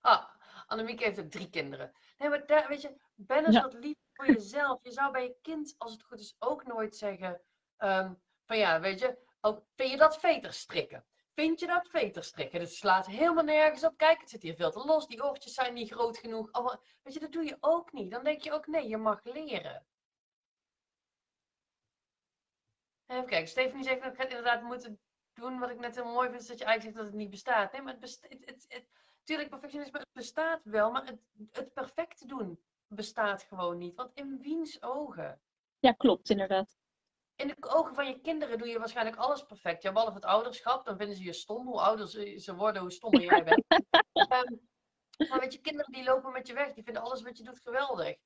[0.00, 0.24] Ah,
[0.66, 1.92] Annemieke heeft ook drie kinderen.
[2.18, 3.62] Nee, maar daar, weet je, ben eens Ja.
[3.62, 4.82] wat lief voor jezelf.
[4.82, 7.40] Je zou bij je kind, als het goed is, ook nooit zeggen...
[7.76, 11.04] ehm, van ja, weet je, ook, vind je dat veter strikken?
[11.34, 12.60] vind je dat veterstrikken?
[12.60, 13.96] Het slaat helemaal nergens op.
[13.96, 15.06] Kijk, het zit hier veel te los.
[15.06, 16.52] Die oortjes zijn niet groot genoeg.
[16.52, 18.10] Allemaal, weet je, dat doe je ook niet.
[18.10, 19.86] Dan denk je ook, nee, je mag leren.
[23.08, 25.00] Even kijken, Stephanie zegt dat ik het inderdaad moeten
[25.32, 27.30] doen wat ik net heel mooi vind, is dat je eigenlijk zegt dat het niet
[27.30, 27.72] bestaat.
[27.72, 28.88] Nee, maar het bestaat, het, het, het,
[29.24, 33.94] tuurlijk, perfectionisme bestaat wel, maar het, het perfecte doen bestaat gewoon niet.
[33.94, 35.40] Want in wiens ogen?
[35.78, 36.78] Ja, klopt, inderdaad.
[37.36, 39.82] In de ogen van je kinderen doe je waarschijnlijk alles perfect.
[39.82, 41.66] Ja, behalve het ouderschap, dan vinden ze je stom.
[41.66, 42.08] Hoe ouder
[42.40, 43.64] ze worden, hoe stommer jij bent.
[44.32, 44.68] um,
[45.28, 47.60] maar weet je, kinderen die lopen met je weg, die vinden alles wat je doet
[47.60, 48.16] geweldig.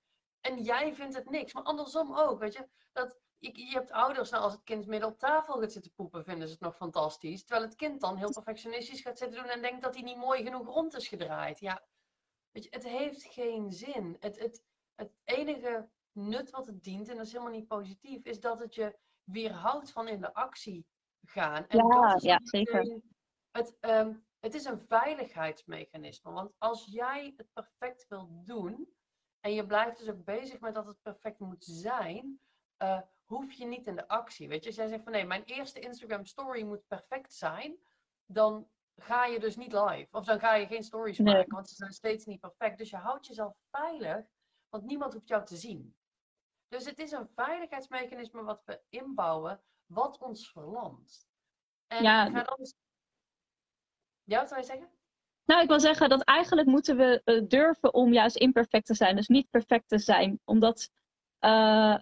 [0.40, 1.52] En jij vindt het niks.
[1.52, 2.68] Maar andersom ook, weet je.
[2.92, 6.24] Dat, je, je hebt ouders, nou, als het kind midden op tafel gaat zitten poepen,
[6.24, 7.44] vinden ze het nog fantastisch.
[7.44, 10.42] Terwijl het kind dan heel perfectionistisch gaat zitten doen en denkt dat hij niet mooi
[10.42, 11.60] genoeg rond is gedraaid.
[11.60, 11.82] Ja,
[12.50, 14.16] weet je, het heeft geen zin.
[14.20, 18.40] Het, het, het enige nut wat het dient, en dat is helemaal niet positief, is
[18.40, 20.86] dat het je weerhoudt van in de actie
[21.22, 21.66] gaan.
[21.66, 23.00] En ja, ja zeker.
[23.50, 26.32] Het, um, het is een veiligheidsmechanisme.
[26.32, 28.92] Want als jij het perfect wil doen,
[29.40, 32.40] en je blijft dus ook bezig met dat het perfect moet zijn,
[32.82, 34.48] uh, hoef je niet in de actie.
[34.48, 37.76] Weet je, als jij zegt van nee, mijn eerste Instagram story moet perfect zijn,
[38.26, 40.08] dan ga je dus niet live.
[40.10, 42.78] Of dan ga je geen stories maken, want ze zijn steeds niet perfect.
[42.78, 44.26] Dus je houdt jezelf veilig,
[44.68, 45.96] want niemand hoeft jou te zien.
[46.68, 51.26] Dus het is een veiligheidsmechanisme wat we inbouwen, wat ons verlamt.
[51.86, 52.72] En ja, ga dan...
[54.24, 54.90] ja wat zou je zeggen?
[55.44, 59.16] Nou, ik wil zeggen dat eigenlijk moeten we uh, durven om juist imperfect te zijn.
[59.16, 60.40] Dus niet perfect te zijn.
[60.44, 60.90] Omdat
[61.40, 61.98] uh,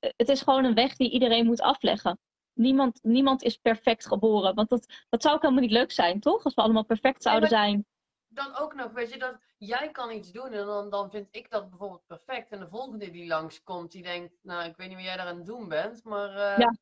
[0.00, 2.18] het is gewoon een weg die iedereen moet afleggen.
[2.52, 4.54] Niemand, niemand is perfect geboren.
[4.54, 6.44] Want dat, dat zou ook helemaal niet leuk zijn, toch?
[6.44, 7.86] Als we allemaal perfect zouden zijn.
[8.28, 11.50] Dan ook nog, weet je, dat jij kan iets doen en dan, dan vind ik
[11.50, 12.50] dat bijvoorbeeld perfect.
[12.50, 15.36] En de volgende die langskomt, die denkt, nou, ik weet niet wat jij daar aan
[15.36, 16.30] het doen bent, maar...
[16.30, 16.76] Uh, ja.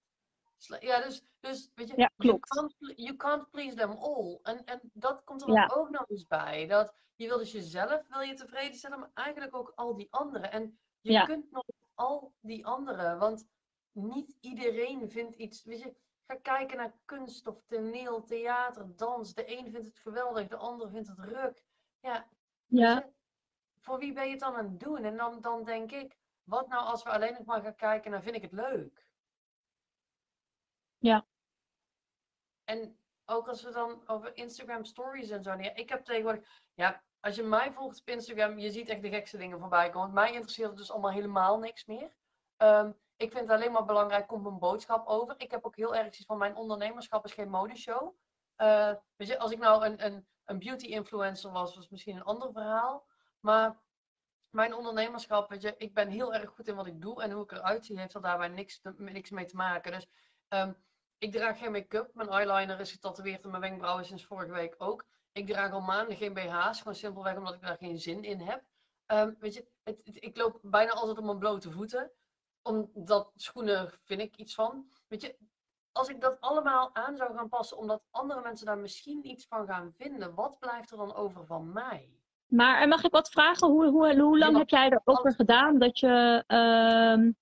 [0.81, 4.39] Ja, dus, dus weet je, ja, you, can't, you can't please them all.
[4.43, 5.71] En, en dat komt er ja.
[5.75, 6.67] ook nog eens bij.
[6.67, 10.53] Dat je wil dus jezelf wil je tevreden stellen, maar eigenlijk ook al die anderen.
[10.53, 11.25] En je ja.
[11.25, 11.65] kunt nog
[11.97, 13.19] al die anderen.
[13.19, 13.47] Want
[13.93, 15.65] niet iedereen vindt iets.
[15.65, 19.35] Weet je, ga kijken naar kunst of toneel, theater, dans.
[19.35, 21.65] De een vindt het geweldig, de ander vindt het ruk.
[22.01, 22.29] Ja.
[22.67, 23.11] ja.
[23.81, 25.05] voor wie ben je het dan aan het doen?
[25.05, 28.23] En dan, dan denk ik, wat nou als we alleen nog maar gaan kijken naar
[28.23, 29.07] vind ik het leuk?
[30.99, 31.27] Ja.
[32.65, 35.51] En ook als we dan over Instagram stories en zo.
[35.51, 39.09] Ja, ik heb tegenwoordig, ja, als je mij volgt op Instagram, je ziet echt de
[39.09, 40.13] gekste dingen voorbij komen.
[40.13, 42.15] Mij interesseert dus allemaal helemaal niks meer.
[42.57, 45.35] Um, ik vind het alleen maar belangrijk, komt een boodschap over.
[45.39, 48.15] Ik heb ook heel erg iets van mijn ondernemerschap is geen modeshow.
[48.57, 52.23] Uh, weet je, als ik nou een, een, een beauty influencer was, was misschien een
[52.23, 53.07] ander verhaal.
[53.41, 53.83] Maar
[54.51, 57.23] mijn ondernemerschap, weet je, ik ben heel erg goed in wat ik doe.
[57.23, 59.93] En hoe ik eruit zie, heeft er daarbij niks, niks mee te maken.
[59.93, 60.07] Dus
[60.49, 60.77] um,
[61.19, 62.11] ik draag geen make-up.
[62.15, 65.05] Mijn eyeliner is getatoeëerd en mijn wenkbrauwen sinds vorige week ook.
[65.37, 68.63] Ik draag al maanden geen BH's, gewoon simpelweg omdat ik daar geen zin in heb.
[69.07, 72.11] Um, weet je, het, ik loop bijna altijd op mijn blote voeten.
[72.63, 74.87] Omdat schoenen vind ik iets van.
[75.09, 75.37] Weet je,
[75.93, 79.67] als ik dat allemaal aan zou gaan passen, omdat andere mensen daar misschien iets van
[79.67, 82.11] gaan vinden, wat blijft er dan over van mij?
[82.47, 83.69] Maar mag ik wat vragen?
[83.69, 87.33] Hoe, hoe, hoe lang heb jij erover gedaan dat je uh,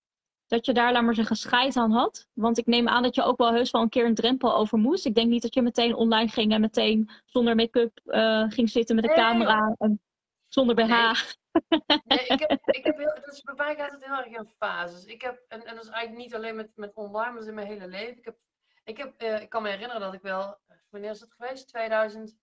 [0.46, 2.28] dat je daar, laat maar zeggen, scheid aan had?
[2.32, 4.78] Want ik neem aan dat je ook wel heus wel een keer een drempel over
[4.78, 5.06] moest.
[5.06, 8.94] Ik denk niet dat je meteen online ging en meteen zonder make-up uh, ging zitten
[8.94, 10.00] met de camera en
[10.48, 10.88] zonder BH.
[10.88, 11.12] Nee.
[12.04, 15.04] nee, ik heb, ik heb heel, dus bij mij gaat het heel erg in fases.
[15.04, 17.66] Ik heb, en, en dat is eigenlijk niet alleen met, met online, maar in mijn
[17.66, 18.16] hele leven.
[18.16, 18.36] Ik, heb,
[18.84, 20.58] ik, heb, uh, ik kan me herinneren dat ik wel,
[20.90, 21.68] wanneer is het geweest?
[21.68, 22.36] 2000,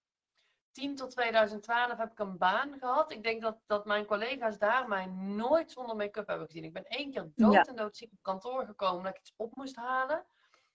[0.72, 3.12] 10 tot 2012 heb ik een baan gehad.
[3.12, 6.64] Ik denk dat, dat mijn collega's daar mij nooit zonder make-up hebben gezien.
[6.64, 9.76] Ik ben één keer dood en doodziek op kantoor gekomen dat ik iets op moest
[9.76, 10.26] halen.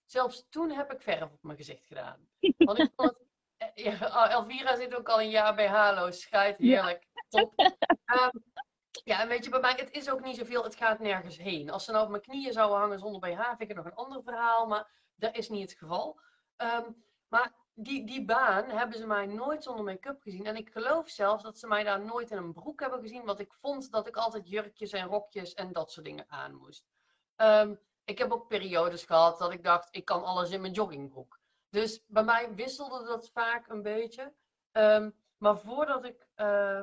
[0.04, 2.28] Zelfs toen heb ik verf op mijn gezicht gedaan.
[2.56, 3.14] Want ik vond
[3.56, 6.11] het, eh, ja, Elvira zit ook al een jaar bij Halo.
[6.11, 7.06] Schijt, heerlijk.
[7.28, 7.52] Top.
[8.06, 8.44] Um,
[9.04, 11.70] ja, en weet je, bij mij, het is ook niet zoveel, het gaat nergens heen.
[11.70, 13.94] Als ze nou op mijn knieën zouden hangen zonder BH, vind ik het nog een
[13.94, 16.20] ander verhaal, maar dat is niet het geval.
[16.56, 20.46] Um, maar die, die baan hebben ze mij nooit zonder make-up gezien.
[20.46, 23.24] En ik geloof zelfs dat ze mij daar nooit in een broek hebben gezien.
[23.24, 26.86] Want ik vond dat ik altijd jurkjes en rokjes en dat soort dingen aan moest.
[27.36, 31.40] Um, ik heb ook periodes gehad dat ik dacht, ik kan alles in mijn joggingbroek.
[31.70, 34.32] Dus bij mij wisselde dat vaak een beetje.
[34.72, 36.26] Um, maar voordat ik.
[36.36, 36.82] Uh,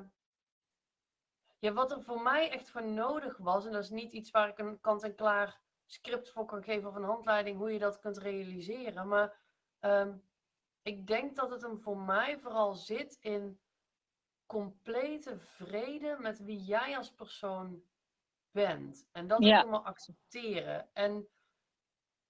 [1.59, 4.47] ja, wat er voor mij echt voor nodig was, en dat is niet iets waar
[4.47, 9.07] ik een kant-en-klaar script voor kan geven of een handleiding hoe je dat kunt realiseren.
[9.07, 9.37] Maar
[9.79, 10.23] um,
[10.83, 13.59] ik denk dat het hem voor mij vooral zit in
[14.45, 17.83] complete vrede met wie jij als persoon
[18.51, 19.07] bent.
[19.11, 19.57] En dat ja.
[19.57, 20.89] helemaal accepteren.
[20.93, 21.27] En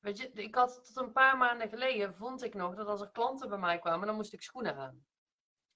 [0.03, 3.11] Weet je, ik had tot een paar maanden geleden, vond ik nog, dat als er
[3.11, 5.05] klanten bij mij kwamen, dan moest ik schoenen aan.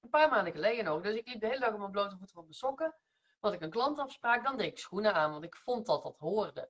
[0.02, 1.02] Een paar maanden geleden nog.
[1.02, 2.96] Dus ik liep de hele dag op mijn blote voeten op mijn sokken.
[3.40, 6.70] Had ik een klantafspraak, dan deed ik schoenen aan, want ik vond dat dat hoorde.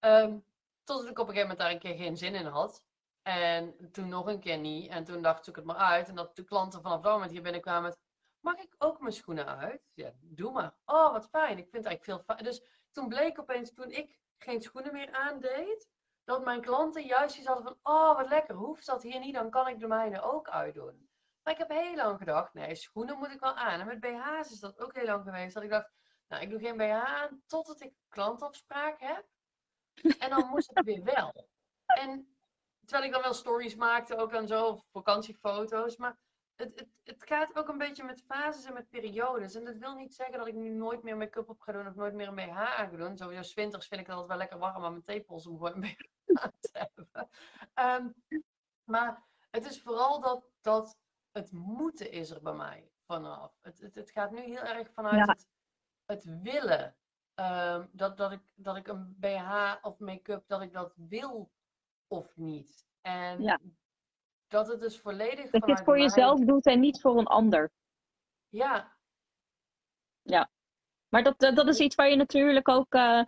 [0.00, 0.44] Um,
[0.84, 2.84] totdat ik op een gegeven moment daar een keer geen zin in had.
[3.22, 4.90] En toen nog een keer niet.
[4.90, 6.08] En toen dacht ik het maar uit.
[6.08, 7.98] En dat de klanten vanaf dat moment hier binnenkwamen met...
[8.40, 9.90] Mag ik ook mijn schoenen uit?
[9.94, 10.74] Ja, doe maar.
[10.84, 11.58] Oh, wat fijn.
[11.58, 12.44] Ik vind het eigenlijk veel fijn.
[12.44, 15.88] Dus toen bleek opeens, toen ik geen schoenen meer aandeed,
[16.24, 19.50] dat mijn klanten juist iets hadden van, oh wat lekker, hoeft dat hier niet, dan
[19.50, 21.08] kan ik de mijne ook uitdoen.
[21.42, 23.80] Maar ik heb heel lang gedacht, nee, schoenen moet ik wel aan.
[23.80, 25.90] En met BH's is dat ook heel lang geweest, dat ik dacht,
[26.28, 29.26] nou, ik doe geen BH aan totdat ik klantafspraak heb.
[30.18, 31.48] En dan moest het weer wel.
[31.86, 32.36] En
[32.90, 36.18] terwijl ik dan wel stories maakte, ook en zo, vakantiefoto's, maar
[36.54, 39.54] het, het, het gaat ook een beetje met fases en met periodes.
[39.54, 41.94] En dat wil niet zeggen dat ik nu nooit meer make-up op ga doen of
[41.94, 43.16] nooit meer een BH aan ga doen.
[43.16, 45.80] Sowieso, winters vind ik het altijd wel lekker warm aan mijn tepels om gewoon een
[45.80, 47.28] BH aan te hebben.
[47.74, 48.08] Ehm,
[48.84, 50.96] maar het is vooral dat, dat
[51.32, 53.52] het moeten is er bij mij vanaf.
[53.60, 55.46] Het, het, het gaat nu heel erg vanuit het,
[56.04, 56.96] het, willen.
[57.34, 61.50] Um, dat, dat, ik, dat ik een BH of make-up, dat ik dat wil
[62.10, 62.84] of niet.
[63.00, 63.60] En ja
[64.50, 65.50] dat het dus volledig.
[65.50, 67.70] Dat je het voor jezelf doet en niet voor een ander.
[68.48, 68.96] Ja.
[70.22, 70.50] Ja.
[71.08, 73.26] Maar dat, dat is iets waar je natuurlijk ook uh, uh,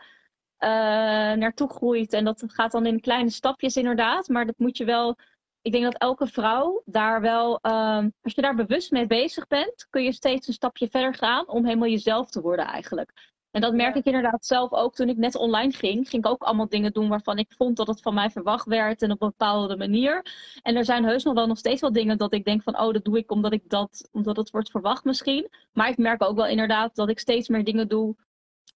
[1.38, 2.12] naartoe groeit.
[2.12, 4.28] En dat gaat dan in kleine stapjes inderdaad.
[4.28, 5.16] Maar dat moet je wel.
[5.60, 9.86] Ik denk dat elke vrouw daar wel, uh, als je daar bewust mee bezig bent,
[9.90, 13.31] kun je steeds een stapje verder gaan om helemaal jezelf te worden eigenlijk.
[13.52, 16.08] En dat merk ik inderdaad zelf ook toen ik net online ging.
[16.08, 19.02] Ging ik ook allemaal dingen doen waarvan ik vond dat het van mij verwacht werd
[19.02, 20.26] en op een bepaalde manier.
[20.62, 22.92] En er zijn heus nog wel nog steeds wel dingen dat ik denk van, oh,
[22.92, 25.48] dat doe ik omdat ik dat, omdat het wordt verwacht misschien.
[25.72, 28.16] Maar ik merk ook wel inderdaad dat ik steeds meer dingen doe.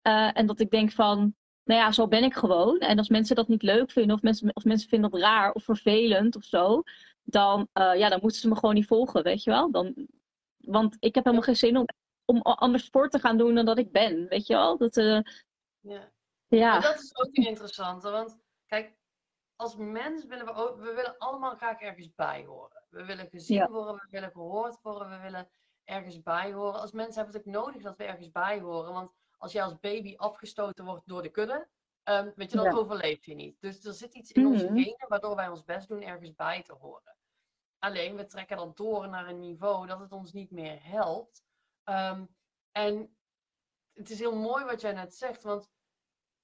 [0.03, 1.35] Uh, en dat ik denk van,
[1.65, 2.79] nou ja, zo ben ik gewoon.
[2.79, 5.65] En als mensen dat niet leuk vinden, of mensen, of mensen vinden dat raar of
[5.65, 6.83] vervelend of zo,
[7.23, 9.71] dan, uh, ja, dan moeten ze me gewoon niet volgen, weet je wel.
[9.71, 9.95] Dan,
[10.57, 11.87] want ik heb helemaal geen zin om
[12.27, 14.29] om anders sport te gaan doen dan dat ik ben.
[14.29, 14.79] Weet je wel?
[14.79, 15.21] Dat, uh,
[15.81, 16.13] ja.
[16.47, 16.81] ja.
[16.81, 18.03] dat is ook interessant.
[18.03, 18.97] Want kijk,
[19.57, 22.85] als mens willen we ook, we willen allemaal graag ergens bij horen.
[22.89, 25.49] We willen gezien worden, we willen gehoord worden, we willen
[25.85, 26.81] ergens bij horen.
[26.81, 28.93] Als mensen hebben het ook nodig dat we ergens bij horen.
[28.93, 31.69] Want als jij als baby afgestoten wordt door de kudde,
[32.05, 32.73] um, weet je, dan ja.
[32.73, 33.61] overleef je niet.
[33.61, 34.55] Dus er zit iets in mm -hmm.
[34.55, 37.17] onze genen waardoor wij ons best doen ergens bij te horen.
[37.79, 41.45] Alleen we trekken dan door naar een niveau dat het ons niet meer helpt.
[41.89, 42.37] Um,
[42.73, 43.17] en
[43.93, 45.71] het is heel mooi wat jij net zegt, want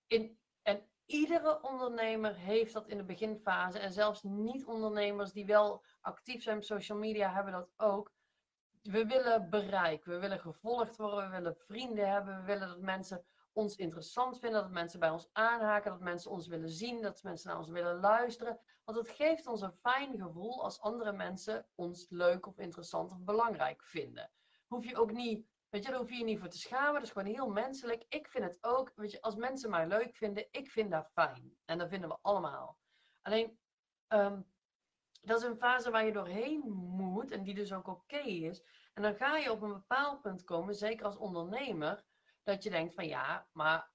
[0.07, 3.79] in, en iedere ondernemer heeft dat in de beginfase.
[3.79, 8.13] En zelfs niet-ondernemers die wel actief zijn op social media hebben dat ook.
[8.83, 13.25] We willen bereik, we willen gevolgd worden, we willen vrienden hebben, we willen dat mensen
[13.53, 17.49] ons interessant vinden, dat mensen bij ons aanhaken, dat mensen ons willen zien, dat mensen
[17.49, 18.61] naar ons willen luisteren.
[18.85, 23.21] Want het geeft ons een fijn gevoel als andere mensen ons leuk of interessant of
[23.25, 24.31] belangrijk vinden
[24.73, 26.95] hoef je ook niet, weet je, daar hoef je je niet voor te schamen.
[26.95, 28.05] Dat is gewoon heel menselijk.
[28.09, 31.57] Ik vind het ook, weet je, als mensen mij leuk vinden, ik vind dat fijn.
[31.65, 32.79] En dat vinden we allemaal.
[33.23, 33.59] Alleen,
[34.09, 34.51] um,
[35.21, 38.63] dat is een fase waar je doorheen moet en die dus ook oké is.
[38.95, 42.05] En dan ga je op een bepaald punt komen, zeker als ondernemer,
[42.43, 43.91] dat je denkt van ja, maar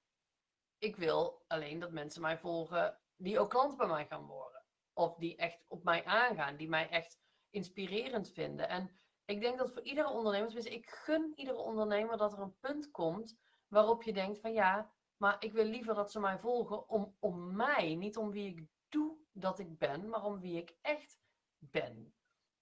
[0.78, 4.66] ik wil alleen dat mensen mij volgen die ook klant bij mij gaan worden.
[4.94, 8.70] Of die echt op mij aangaan, die mij echt inspirerend vinden.
[8.70, 12.60] En ik denk dat voor iedere ondernemer, dus ik gun iedere ondernemer dat er een
[12.60, 13.38] punt komt
[13.68, 17.56] waarop je denkt van ja, maar ik wil liever dat ze mij volgen om, om
[17.56, 21.20] mij, niet om wie ik doe dat ik ben, maar om wie ik echt
[21.58, 22.14] ben.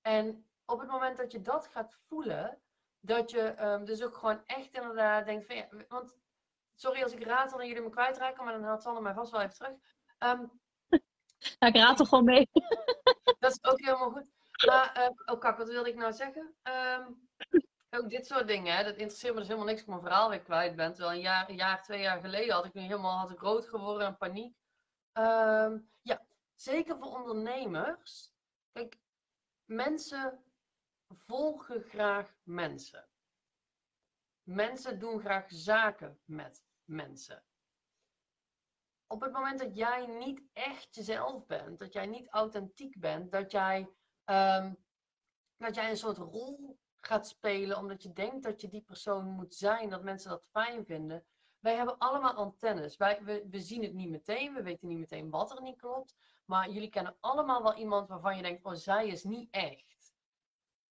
[0.02, 2.62] En op het moment dat je dat gaat voelen,
[3.00, 6.18] dat je um, dus ook gewoon echt inderdaad denkt van ja, want
[6.74, 9.42] sorry als ik ratel en jullie me kwijtraken, maar dan haalt Sanne mij vast wel
[9.42, 9.74] even terug.
[10.20, 10.62] Um,
[11.60, 12.50] nou, ik ratel gewoon mee.
[13.40, 14.32] dat is ook helemaal goed.
[14.64, 16.56] Maar, uh, oh kak, wat wilde ik nou zeggen?
[16.64, 17.30] Um,
[17.90, 20.42] ook dit soort dingen, hè, dat interesseert me dus helemaal niks ik mijn verhaal weer
[20.42, 20.94] kwijt ben.
[20.94, 24.08] Terwijl een jaar, jaar, twee jaar geleden had ik nu helemaal had ik rood geworden
[24.08, 24.58] en paniek.
[25.14, 28.34] Um, ja, zeker voor ondernemers.
[28.72, 29.00] Kijk,
[29.66, 30.44] mensen
[31.08, 33.08] volgen graag mensen.
[34.44, 37.44] Mensen doen graag zaken met mensen.
[39.08, 43.52] Op het moment dat jij niet echt jezelf bent, dat jij niet authentiek bent, dat
[43.52, 43.90] jij
[44.26, 44.78] Um,
[45.58, 49.56] dat jij een soort rol gaat spelen omdat je denkt dat je die persoon moet
[49.56, 51.26] zijn, dat mensen dat fijn vinden.
[51.60, 52.98] Wij hebben allemaal antennes.
[52.98, 56.16] Wij, we, we zien het niet meteen, we weten niet meteen wat er niet klopt.
[56.46, 60.14] Maar jullie kennen allemaal wel iemand waarvan je denkt, oh zij is niet echt.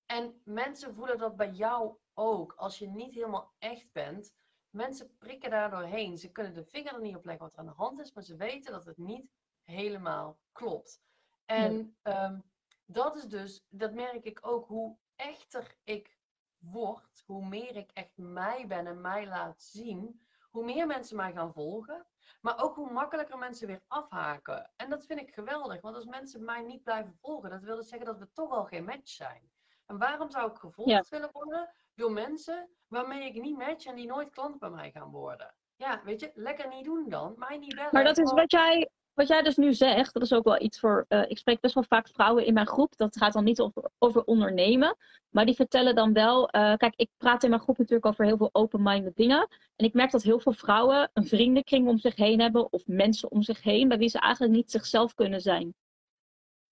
[0.06, 2.52] En mensen voelen dat bij jou ook.
[2.52, 4.34] Als je niet helemaal echt bent,
[4.70, 6.18] mensen prikken daar doorheen.
[6.18, 8.24] Ze kunnen de vinger er niet op leggen wat er aan de hand is, maar
[8.24, 9.30] ze weten dat het niet
[9.62, 11.00] helemaal klopt.
[11.44, 12.38] En ehm,
[12.86, 16.18] dat is dus, dat merk ik ook, hoe echter ik
[16.58, 21.32] word, hoe meer ik echt mij ben en mij laat zien, hoe meer mensen mij
[21.32, 22.06] gaan volgen,
[22.40, 24.70] maar ook hoe makkelijker mensen weer afhaken.
[24.76, 27.88] En dat vind ik geweldig, want als mensen mij niet blijven volgen, dat wil dus
[27.88, 29.52] zeggen dat we toch al geen match zijn.
[29.86, 34.06] En waarom zou ik gevolgd willen worden door mensen waarmee ik niet match en die
[34.06, 35.54] nooit klant bij mij gaan worden?
[35.76, 37.88] Ja, weet je, lekker niet doen dan, mij niet bellen.
[37.92, 40.78] Maar dat is wat jij, wat jij dus nu zegt, dat is ook wel iets
[40.78, 41.04] voor.
[41.08, 42.96] Uh, ik spreek best wel vaak vrouwen in mijn groep.
[42.96, 44.96] Dat gaat dan niet over, over ondernemen.
[45.30, 46.42] Maar die vertellen dan wel.
[46.42, 49.48] Uh, kijk, ik praat in mijn groep natuurlijk over heel veel open-minded dingen.
[49.76, 52.72] En ik merk dat heel veel vrouwen een vriendenkring om zich heen hebben.
[52.72, 53.88] Of mensen om zich heen.
[53.88, 55.74] bij wie ze eigenlijk niet zichzelf kunnen zijn.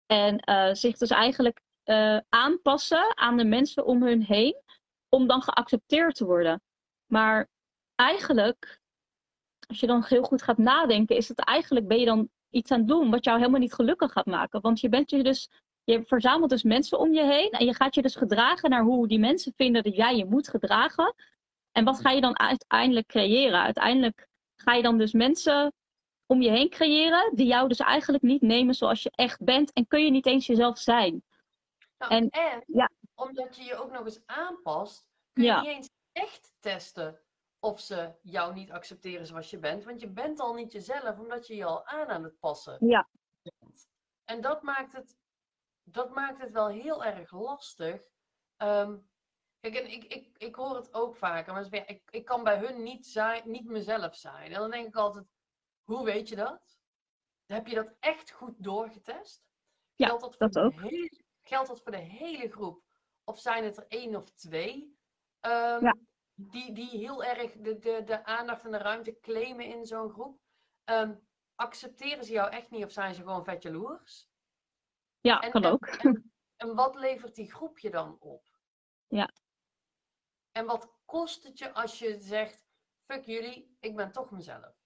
[0.07, 1.61] En uh, zich dus eigenlijk
[2.29, 4.57] aanpassen aan de mensen om hun heen.
[5.09, 6.63] Om dan geaccepteerd te worden.
[7.07, 7.49] Maar
[7.95, 8.82] eigenlijk
[9.69, 12.79] als je dan heel goed gaat nadenken, is het eigenlijk, ben je dan iets aan
[12.79, 14.61] het doen wat jou helemaal niet gelukkig gaat maken.
[14.61, 15.51] Want je bent je dus,
[15.85, 19.09] je verzamelt dus mensen om je heen en je gaat je dus gedragen naar hoe
[19.09, 21.15] die mensen vinden dat jij je moet gedragen.
[21.73, 23.63] En wat ga je dan uiteindelijk creëren?
[23.63, 25.73] Uiteindelijk ga je dan dus mensen
[26.27, 29.87] om je heen creëren die jou dus eigenlijk niet nemen zoals je echt bent en
[29.87, 31.23] kun je niet eens jezelf zijn.
[31.99, 32.31] Nou, en,
[32.67, 32.91] ja.
[33.15, 37.21] omdat je je ook nog eens aanpast, kun je niet eens echt testen
[37.63, 39.85] of ze jou niet accepteren zoals je bent.
[39.85, 43.09] Want je bent al niet jezelf, omdat je je al aan aan het passen ja.
[43.43, 43.89] bent.
[44.25, 45.19] En dat maakt het,
[45.83, 48.03] dat maakt het wel heel erg lastig.
[48.59, 49.09] Um,
[49.61, 52.83] kijk, en ik, ik, ik hoor het ook vaker, maar ik, ik kan bij hun
[52.83, 54.53] niet, zijn, niet mezelf zijn.
[54.53, 55.27] En dan denk ik altijd,
[55.85, 56.81] hoe weet je dat?
[57.47, 59.45] Heb je dat echt goed doorgetest?
[59.95, 60.81] Ja, geldt dat, dat ook.
[60.81, 62.83] Hele, geldt dat voor de hele groep?
[63.25, 64.97] Of zijn het er één of twee?
[65.41, 65.97] Um, ja
[66.51, 70.41] die, die heel erg de, de, de aandacht en de ruimte claimen in zo'n groep.
[70.85, 71.21] Um,
[71.55, 74.29] accepteren ze jou echt niet of zijn ze gewoon vet jaloers?
[75.21, 75.87] Ja, kan ook.
[75.87, 78.47] En, en, wat levert die groep je dan op?
[79.07, 79.31] Ja.
[80.53, 82.67] En wat kost het je als je zegt,
[83.07, 84.81] fuck jullie, ik ben toch mezelf?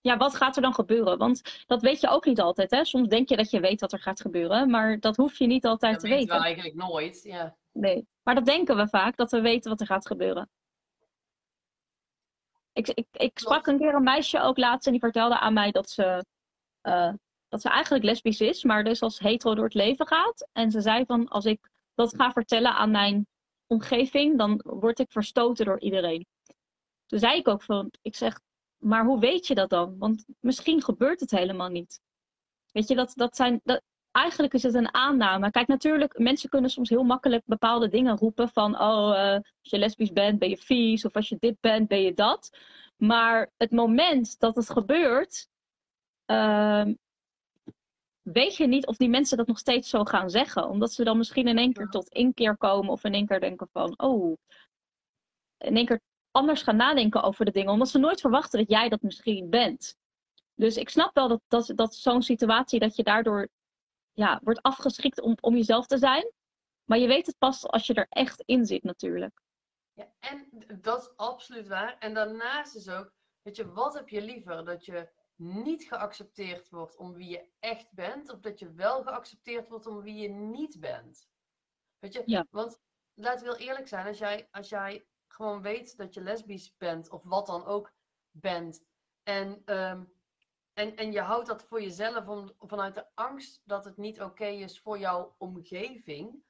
[0.00, 1.18] Ja, wat gaat er dan gebeuren?
[1.18, 2.70] Want dat weet je ook niet altijd.
[2.70, 2.84] Hè?
[2.84, 5.66] Soms denk je dat je weet wat er gaat gebeuren, maar dat hoef je niet
[5.66, 6.26] altijd dat te weten.
[6.26, 7.56] Dat weten we eigenlijk nooit, ja.
[7.80, 10.48] Nee, maar dat denken we vaak, dat we weten wat er gaat gebeuren.
[12.72, 15.70] Ik, ik, ik sprak een keer een meisje ook laatst en die vertelde aan mij
[15.70, 16.24] dat ze,
[16.82, 17.12] uh,
[17.48, 20.48] dat ze eigenlijk lesbisch is, maar dus als hetero door het leven gaat.
[20.52, 23.26] En ze zei van, als ik dat ga vertellen aan mijn
[23.66, 26.26] omgeving, dan word ik verstoten door iedereen.
[27.06, 28.40] Toen zei ik ook van, ik zeg,
[28.76, 29.98] maar hoe weet je dat dan?
[29.98, 32.00] Want misschien gebeurt het helemaal niet.
[32.72, 35.50] Weet je, dat, dat zijn, dat, eigenlijk is het een aanname.
[35.50, 38.48] Kijk, natuurlijk, mensen kunnen soms heel makkelijk bepaalde dingen roepen.
[38.48, 41.04] Van, oh, uh, als je lesbisch bent, ben je vies.
[41.04, 42.58] Of als je dit bent, ben je dat.
[42.96, 45.48] Maar het moment dat het gebeurt,
[46.26, 46.86] uh,
[48.22, 50.68] weet je niet of die mensen dat nog steeds zo gaan zeggen.
[50.68, 52.90] Omdat ze dan misschien in één keer tot inkeer komen.
[52.90, 54.36] Of in één keer denken van, oh,
[55.58, 57.72] in één keer anders gaan nadenken over de dingen.
[57.72, 59.96] Omdat ze nooit verwachten dat jij dat misschien bent.
[60.54, 63.48] Dus ik snap wel dat, dat, dat zo'n situatie, dat je daardoor
[64.12, 66.32] ja, wordt afgeschikt om, om jezelf te zijn.
[66.84, 69.42] Maar je weet het pas als je er echt in zit natuurlijk.
[69.92, 70.48] Ja, en
[70.80, 71.98] dat is absoluut waar.
[71.98, 74.64] En daarnaast is ook, weet je, wat heb je liever?
[74.64, 79.68] Dat je niet geaccepteerd wordt om wie je echt bent, of dat je wel geaccepteerd
[79.68, 81.28] wordt om wie je niet bent?
[81.98, 82.46] Weet je, ja.
[82.50, 82.80] want
[83.14, 87.10] laten we heel eerlijk zijn, als jij, als jij gewoon weet dat je lesbisch bent,
[87.10, 87.92] of wat dan ook
[88.30, 88.82] bent,
[89.22, 90.12] en um,
[90.80, 94.46] en, en je houdt dat voor jezelf om, vanuit de angst dat het niet oké
[94.46, 96.42] is voor jouw omgeving.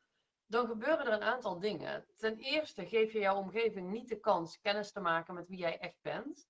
[0.47, 2.07] Dan gebeuren er een aantal dingen.
[2.17, 5.79] Ten eerste geef je jouw omgeving niet de kans kennis te maken met wie jij
[5.79, 6.49] echt bent.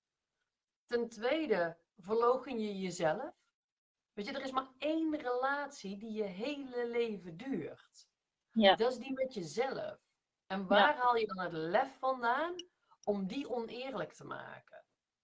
[0.87, 3.33] Ten tweede verlogen je jezelf.
[4.13, 8.07] Weet je, er is maar één relatie die je hele leven duurt.
[8.51, 8.75] Ja.
[8.75, 9.99] Dat is die met jezelf.
[10.47, 12.55] En waar haal je dan het lef vandaan
[13.03, 14.70] om die oneerlijk te maken?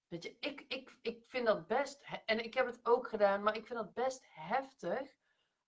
[0.08, 3.56] Weet je, ik, ik, ik vind dat best, en ik heb het ook gedaan, maar
[3.56, 5.16] ik vind dat best heftig.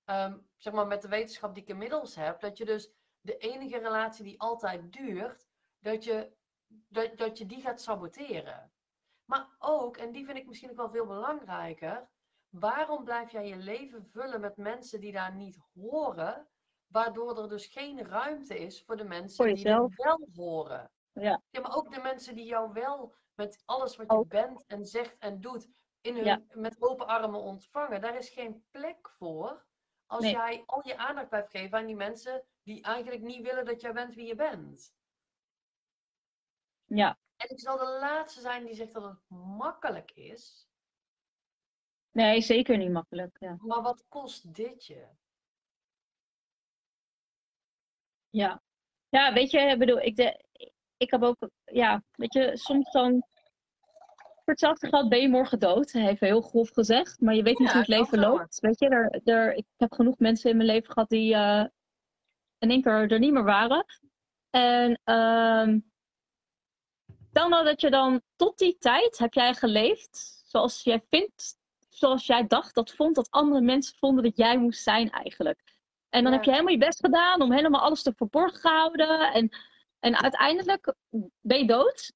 [0.06, 3.78] Ehm, zeg maar met de wetenschap die ik inmiddels heb, dat je dus de enige
[3.78, 5.48] relatie die altijd duurt,
[5.80, 6.32] dat je,
[6.68, 8.72] dat, dat je die gaat saboteren.
[9.26, 12.10] Maar ook, en die vind ik misschien ook wel veel belangrijker,
[12.50, 16.48] waarom blijf jij je leven vullen met mensen die daar niet horen,
[16.88, 20.92] waardoor er dus geen ruimte is voor de mensen die er wel horen?
[21.14, 21.42] Ja.
[21.50, 25.18] ja, maar ook de mensen die jou wel met alles wat je bent en zegt
[25.18, 25.70] en doet,
[26.02, 28.02] in hun, met open armen ontvangen.
[28.02, 29.66] Daar is geen plek voor
[30.06, 33.82] als jij al je aandacht blijft geven aan die mensen die eigenlijk niet willen dat
[33.82, 34.94] jij bent wie je bent.
[36.86, 37.20] Ja.
[37.36, 40.68] En ik zal de laatste zijn die zegt dat het makkelijk is.
[42.12, 43.38] Nee, zeker niet makkelijk.
[43.40, 43.58] Ja.
[43.60, 45.08] Maar wat kost dit je?
[48.30, 48.62] Ja.
[49.10, 50.46] Ja, weet je, ik bedoel, ik, de,
[51.00, 53.24] ik heb ook, ja, weet je, soms dan.
[54.44, 57.22] Voor hetzelfde geld ben je morgen dood, even heel grof gezegd.
[57.22, 58.60] Maar je weet niet hoe het leven loopt.
[58.60, 61.66] Weet je, er, er, ik heb genoeg mensen in mijn leven gehad die eh,
[62.58, 63.86] in één keer er niet meer waren.
[64.50, 65.80] En ehm
[67.48, 71.58] nou dat je dan tot die tijd heb jij geleefd zoals jij vindt,
[71.90, 75.60] zoals jij dacht dat vond dat andere mensen vonden dat jij moest zijn eigenlijk.
[76.10, 76.38] En dan Ja.
[76.38, 79.34] heb je helemaal je best gedaan om helemaal alles te verborgen gehouden.
[79.34, 79.50] En,
[80.00, 80.94] en uiteindelijk
[81.40, 82.14] ben je dood.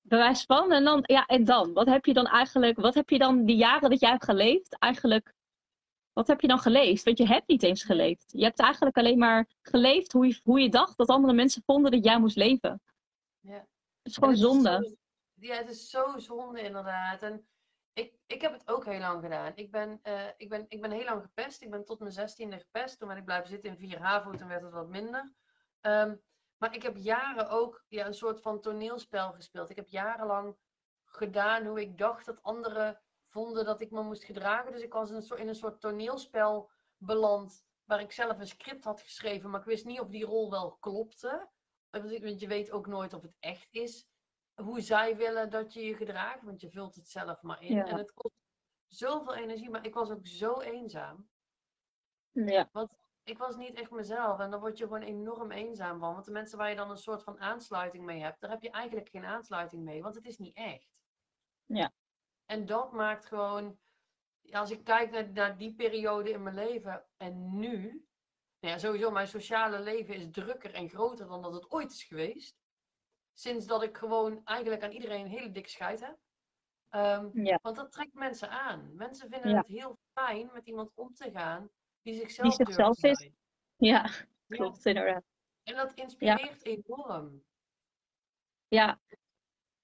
[0.00, 0.72] Bewijs van.
[0.72, 1.72] En dan, ja, en dan?
[1.72, 4.78] Wat heb je dan eigenlijk, wat heb je dan die jaren dat jij hebt geleefd
[4.78, 5.34] eigenlijk,
[6.12, 7.04] wat heb je dan geleefd?
[7.04, 8.32] Want je hebt niet eens geleefd.
[8.32, 11.90] Je hebt eigenlijk alleen maar geleefd hoe je, hoe je dacht dat andere mensen vonden
[11.90, 12.82] dat jij moest leven.
[13.40, 13.66] Ja.
[14.02, 14.78] Het is gewoon is zonde.
[14.82, 14.94] zo-
[15.34, 17.22] ja, het is zo zonde inderdaad.
[17.22, 17.48] En
[17.92, 19.52] ik, ik heb het ook heel lang gedaan.
[19.54, 21.62] Ik ben, eh, ik, ben, ik ben heel lang gepest.
[21.62, 22.98] Ik ben tot mijn zestiende gepest.
[22.98, 25.32] Toen ben ik blijven zitten in 4 HAVO, toen werd het wat minder.
[25.80, 26.14] Ehm,
[26.60, 29.70] maar ik heb jaren ook ja, een soort van toneelspel gespeeld.
[29.70, 30.56] Ik heb jarenlang
[31.04, 34.72] gedaan hoe ik dacht dat anderen vonden dat ik me moest gedragen.
[34.72, 38.46] Dus ik was in een soort, in een soort toneelspel beland waar ik zelf een
[38.46, 41.48] script had geschreven, maar ik wist niet of die rol wel klopte.
[41.90, 44.08] Want want je weet ook nooit of het echt is
[44.54, 47.74] hoe zij willen dat je je gedraagt, want je vult het zelf maar in.
[47.74, 47.86] Ja.
[47.86, 48.34] En het kost
[48.86, 51.28] zoveel energie, maar ik was ook zo eenzaam.
[52.30, 52.70] Ja.
[53.30, 56.12] Ik was niet echt mezelf en daar word je gewoon enorm eenzaam van.
[56.12, 58.70] Want de mensen waar je dan een soort van aansluiting mee hebt, daar heb je
[58.70, 60.88] eigenlijk geen aansluiting mee, want het is niet echt.
[61.64, 61.92] Ja.
[62.46, 63.78] En dat maakt gewoon,
[64.50, 67.80] als ik kijk naar, naar die periode in mijn leven en nu,
[68.60, 72.04] nou ja, sowieso mijn sociale leven is drukker en groter dan dat het ooit is
[72.04, 72.56] geweest.
[73.32, 76.18] Sinds dat ik gewoon eigenlijk aan iedereen een hele dikke scheid heb.
[76.88, 77.58] Ehm, Ja.
[77.62, 78.94] Want dat trekt mensen aan.
[78.94, 79.56] Mensen vinden Ja.
[79.56, 81.70] het heel fijn met iemand om te gaan
[82.02, 83.26] die zichzelf, Die zichzelf durft is.
[83.26, 83.36] zijn.
[83.76, 84.10] Ja,
[84.46, 84.56] Ja.
[84.56, 85.22] klopt inderdaad.
[85.62, 87.42] En dat inspireert enorm.
[88.68, 89.00] Ja.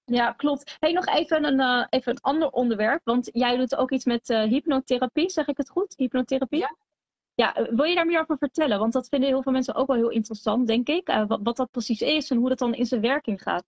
[0.05, 0.77] Ja, klopt.
[0.81, 3.01] Hey, nog even een, eh, even een ander onderwerp.
[3.05, 5.95] Want jij doet ook iets met eh, hypnotherapie, zeg ik het goed?
[5.97, 6.59] Hypnotherapie?
[6.59, 6.77] Ja.
[7.35, 8.79] Ja, eh, wil je daar meer over vertellen?
[8.79, 11.07] Want dat vinden heel veel mensen ook wel heel interessant, denk ik.
[11.07, 13.65] Wat, wat dat precies is en hoe dat dan in zijn werking gaat.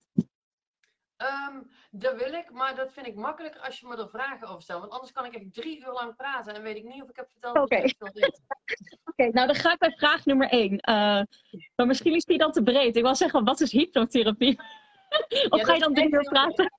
[1.16, 4.62] Ehm, dat wil ik, maar dat vind ik makkelijker als je me er vragen over
[4.62, 4.80] stelt.
[4.80, 7.16] Want anders kan ik echt drie uur lang praten en weet ik niet of ik
[7.16, 7.80] heb verteld Oké.
[7.80, 8.44] weten.
[9.04, 10.78] Oké, nou dan ga ik bij vraag nummer één.
[10.78, 11.22] Eh,
[11.76, 12.96] maar misschien is die dan te breed.
[12.96, 14.60] Ik wil zeggen, wat is hypnotherapie?
[15.48, 16.72] of Ja, ga je dan drie uur praten?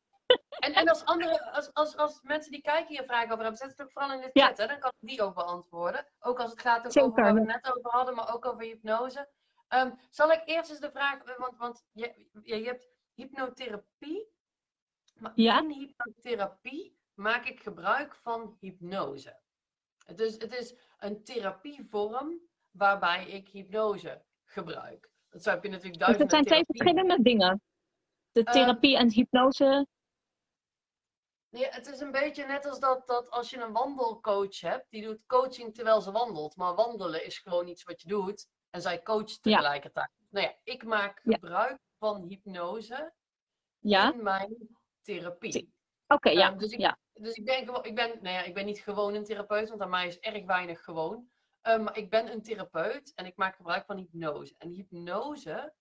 [0.60, 3.70] En, en als, andere, als, als, als mensen die kijken hier vragen over hebben, zet
[3.70, 4.45] het ook vooral in de Ja.
[4.47, 4.57] chat.
[4.57, 4.68] Hè?
[4.68, 6.07] Dan kan ik die ook beantwoorden.
[6.20, 8.64] Ook als het gaat ook Zeker, over waar we net over hadden, maar ook over
[8.64, 9.30] hypnose.
[9.68, 14.28] Ehm, zal ik eerst eens de vraag, want, want je, je, je hebt hypnotherapie.
[15.36, 15.59] Ja.
[15.61, 19.39] in hypnotherapie maak ik gebruik van hypnose.
[20.05, 22.39] Het is, het is een therapievorm
[22.72, 25.09] waarbij ik hypnose gebruik.
[25.30, 27.61] Dat zou heb je natuurlijk Dus het zijn twee verschillende dingen.
[28.32, 29.88] De Ehm, therapie en hypnose.
[31.49, 35.03] Nee, het is een beetje net als dat, dat als je een wandelcoach hebt, die
[35.03, 36.55] doet coaching terwijl ze wandelt.
[36.55, 39.57] Maar wandelen is gewoon iets wat je doet en zij coacht Ja.
[39.57, 40.09] tegelijkertijd.
[40.30, 41.34] Nou ja, ik maak Ja.
[41.34, 43.13] gebruik van hypnose
[43.80, 45.74] Ja, in mijn therapie.
[46.08, 46.50] oké, ja.
[46.50, 46.97] Ehm, dus ik, ja.
[47.14, 49.89] dus ik ben, ik ben, nou ja, ik ben niet gewoon een therapeut, want aan
[49.89, 51.30] mij is erg weinig gewoon.
[51.62, 54.56] Ehm, maar ik ben een therapeut en ik maak gebruik van hypnose.
[54.58, 55.74] En hypnose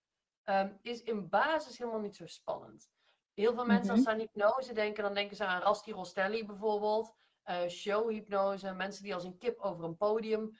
[0.43, 2.89] ehm, is in basis helemaal niet zo spannend.
[3.33, 4.09] Heel veel mensen als Mhm.
[4.09, 7.17] ze aan hypnose denken, dan denken ze aan Rasti Rostelli bijvoorbeeld.
[7.43, 10.59] eh showhypnose, mensen die als een kip over een podium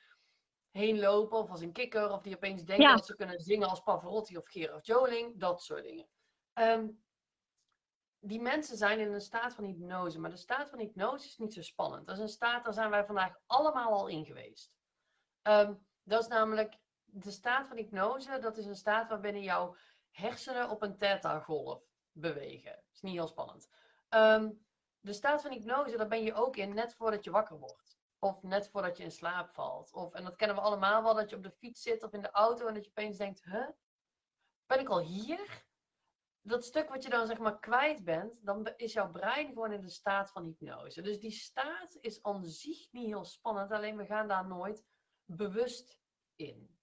[0.72, 1.38] heen lopen.
[1.38, 2.96] Of als een kikker, of die opeens denken Ja.
[2.96, 5.40] dat ze kunnen zingen als Pavarotti of Gerard Joling.
[5.40, 6.08] Dat soort dingen.
[8.20, 10.20] Die mensen zijn in een staat van hypnose.
[10.20, 12.08] Maar de staat van hypnose is niet zo spannend.
[12.08, 14.74] Dat is een staat, daar zijn wij vandaag allemaal al in geweest.
[15.42, 18.40] Ehm, dat is namelijk de staat van hypnose.
[18.40, 19.76] Dat is een staat waarbinnen jouw
[20.12, 22.72] hersenen op een theta-golf bewegen.
[22.72, 23.70] Dat is niet heel spannend.
[24.10, 24.52] Ehm,
[25.00, 27.98] de staat van hypnose, daar ben je ook in net voordat je wakker wordt.
[28.20, 29.94] Of net voordat je in slaap valt.
[29.94, 32.22] Of, en dat kennen we allemaal wel, dat je op de fiets zit of in
[32.22, 33.68] de auto en dat je opeens denkt, huh?
[34.66, 35.68] Ben ik al hier?
[36.42, 39.82] Dat stuk wat je dan zeg maar kwijt bent, dan is jouw brein gewoon in
[39.82, 41.02] de staat van hypnose.
[41.02, 44.84] Dus die staat is aan zich niet heel spannend, alleen we gaan daar nooit
[45.26, 46.00] bewust
[46.36, 46.78] in.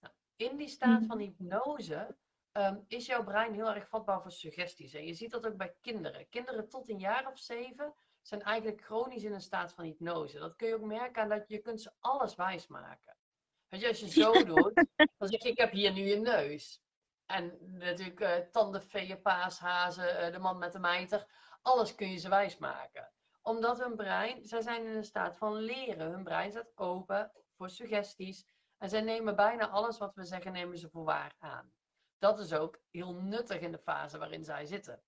[0.00, 2.16] Nou, in die staat van hypnose
[2.52, 4.94] ehm, is jouw brein heel erg vatbaar voor suggesties.
[4.94, 6.28] En je ziet dat ook bij kinderen.
[6.28, 10.38] Kinderen tot een jaar of zeven zijn eigenlijk chronisch in een staat van hypnose.
[10.38, 13.16] Dat kun je ook merken aan dat je, je kunt ze alles wijsmaken.
[13.68, 14.86] Weet je, als je zo doet,
[15.16, 16.82] dan zeg je, ik heb hier nu een neus.
[17.28, 21.26] En natuurlijk eh tanden, veeën, paashazen, eh, de man met de mijter.
[21.62, 23.12] Alles kun je ze wijsmaken.
[23.42, 26.10] Omdat hun brein, zij zijn in een staat van leren.
[26.10, 28.46] Hun brein staat open voor suggesties.
[28.78, 31.72] En zij nemen bijna alles wat we zeggen, nemen ze voor waar aan.
[32.18, 35.02] Dat is ook heel nuttig in de fase waarin zij zitten.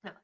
[0.00, 0.16] Nou,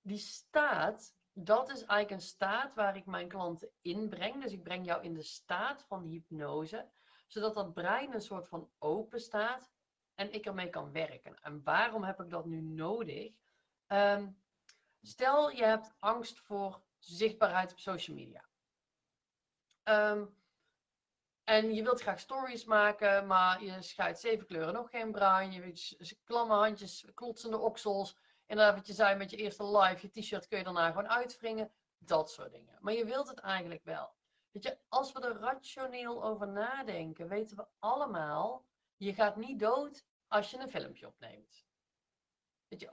[0.00, 4.42] die staat, dat is eigenlijk een staat waar ik mijn klanten inbreng.
[4.42, 6.90] Dus ik breng jou in de staat van hypnose,
[7.26, 9.74] zodat dat brein een soort van open staat
[10.16, 11.38] en ik ermee kan werken.
[11.42, 13.32] En waarom heb ik dat nu nodig?
[13.86, 14.28] Ehm,
[15.02, 18.44] stel je hebt angst voor zichtbaarheid op social media.
[19.84, 20.36] Um,
[21.44, 25.52] en je wilt graag stories maken, maar je schijt zeven kleuren nog geen bruin.
[25.52, 28.16] Je weet klamme handjes, klotsende oksels.
[28.46, 31.72] En wat je met je eerste live, je t-shirt kun je daarna gewoon uitwringen.
[31.98, 32.78] Dat soort dingen.
[32.80, 34.14] Maar je wilt het eigenlijk wel.
[34.50, 38.64] Weet je, als we er rationeel over nadenken, weten we allemaal,
[38.96, 41.64] je gaat niet dood als je een filmpje opneemt.
[42.68, 42.88] Weet je,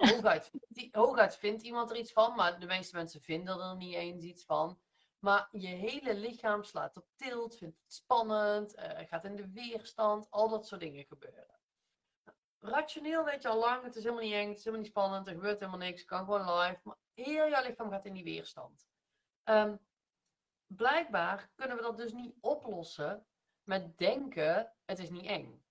[0.92, 4.46] hooguit, vindt iemand er iets van, maar de meeste mensen vinden er niet eens iets
[4.46, 4.80] van.
[5.20, 10.28] Maar je hele lichaam slaat op tilt, vindt het spannend, uh, gaat in de weerstand,
[10.30, 11.60] al dat soort dingen gebeuren.
[12.60, 15.28] Rationeel weet je al lang, het is helemaal niet eng, het is helemaal niet spannend,
[15.28, 16.80] er gebeurt helemaal niks, kan gewoon live.
[16.84, 18.88] Maar heel jouw lichaam gaat in die weerstand.
[19.44, 19.80] Um,
[20.68, 23.26] blijkbaar kunnen we dat dus niet oplossen
[23.64, 25.63] met denken, het is niet eng.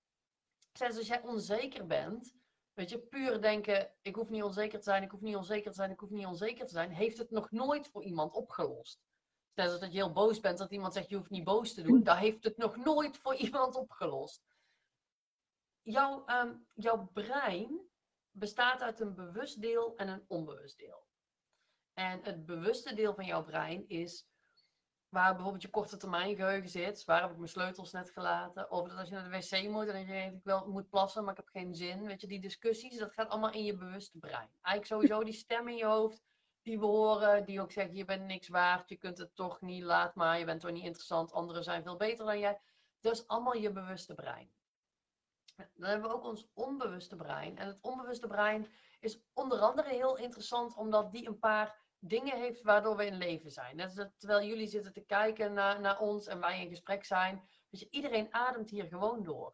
[0.73, 2.33] Zelfs als jij onzeker bent,
[2.73, 5.77] weet je, puur denken, ik hoef niet onzeker te zijn, ik hoef niet onzeker te
[5.77, 9.01] zijn, ik hoef niet onzeker te zijn, heeft het nog nooit voor iemand opgelost.
[9.53, 11.81] Net als dat je heel boos bent, dat iemand zegt je hoeft niet boos te
[11.81, 12.03] doen.
[12.03, 14.43] Daar heeft het nog nooit voor iemand opgelost.
[15.81, 17.89] Jouw, ehm, jouw brein
[18.31, 21.07] bestaat uit een bewust deel en een onbewust deel.
[21.93, 24.27] En het bewuste deel van jouw brein is
[25.13, 27.05] waar bijvoorbeeld je korte termijn geheugen zit.
[27.05, 28.71] Waar heb ik mijn sleutels net gelaten?
[28.71, 31.23] Of dat als je naar de wc moet en je denkt ik wel moet plassen,
[31.23, 32.05] maar ik heb geen zin.
[32.05, 34.49] Weet je, die discussies, dat gaat allemaal in je bewuste brein.
[34.61, 36.23] Eigenlijk sowieso die stem in je hoofd
[36.61, 39.83] die we horen, die ook zeggen, je bent niks waard, je kunt het toch niet,
[39.83, 42.59] laat maar, je bent toch niet interessant, anderen zijn veel beter dan jij.
[43.01, 44.51] Is allemaal je bewuste brein.
[45.55, 47.57] Dan hebben we ook ons onbewuste brein.
[47.57, 48.67] En het onbewuste brein
[48.99, 53.51] is onder andere heel interessant omdat die een paar dingen heeft waardoor we in leven
[53.51, 53.75] zijn.
[53.75, 57.47] Net als terwijl jullie zitten te kijken naar, naar ons en wij in gesprek zijn.
[57.69, 59.53] Dus iedereen ademt hier gewoon door.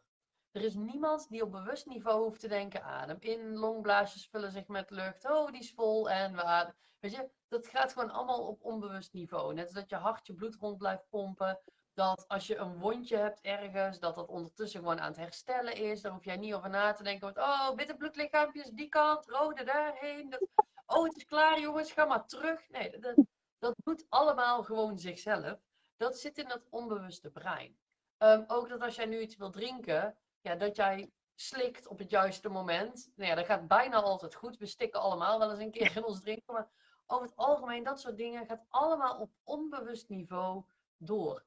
[0.51, 4.67] Er is niemand die op bewust niveau hoeft te denken: adem in, longblaasjes vullen zich
[4.67, 5.25] met lucht.
[5.25, 6.73] Oh, die is vol en we.
[6.99, 9.53] Weet je, dat gaat gewoon allemaal op onbewust niveau.
[9.53, 11.59] Net als dat je hart je bloed rond blijft pompen.
[11.93, 16.01] Dat als je een wondje hebt ergens, dat dat ondertussen gewoon aan het herstellen is.
[16.01, 17.37] Daar hoef jij niet over na te denken.
[17.37, 20.29] Oh, witte bloedlichaampjes die kant, rode daarheen.
[20.29, 20.47] Dat,
[20.89, 22.69] oh, het is klaar jongens, ga maar terug.
[22.69, 23.15] Nee, dat,
[23.59, 25.59] dat doet allemaal gewoon zichzelf.
[25.97, 27.77] Dat zit in dat onbewuste brein.
[28.17, 32.09] Ehm, ook dat als jij nu iets wil drinken, ja, dat jij slikt op het
[32.09, 33.11] juiste moment.
[33.15, 34.57] Nou ja, dat gaat bijna altijd goed.
[34.57, 36.53] We stikken allemaal wel eens een keer in ons drinken.
[36.53, 36.69] Maar
[37.05, 40.63] over het algemeen, dat soort dingen gaat allemaal op onbewust niveau
[40.97, 41.43] door.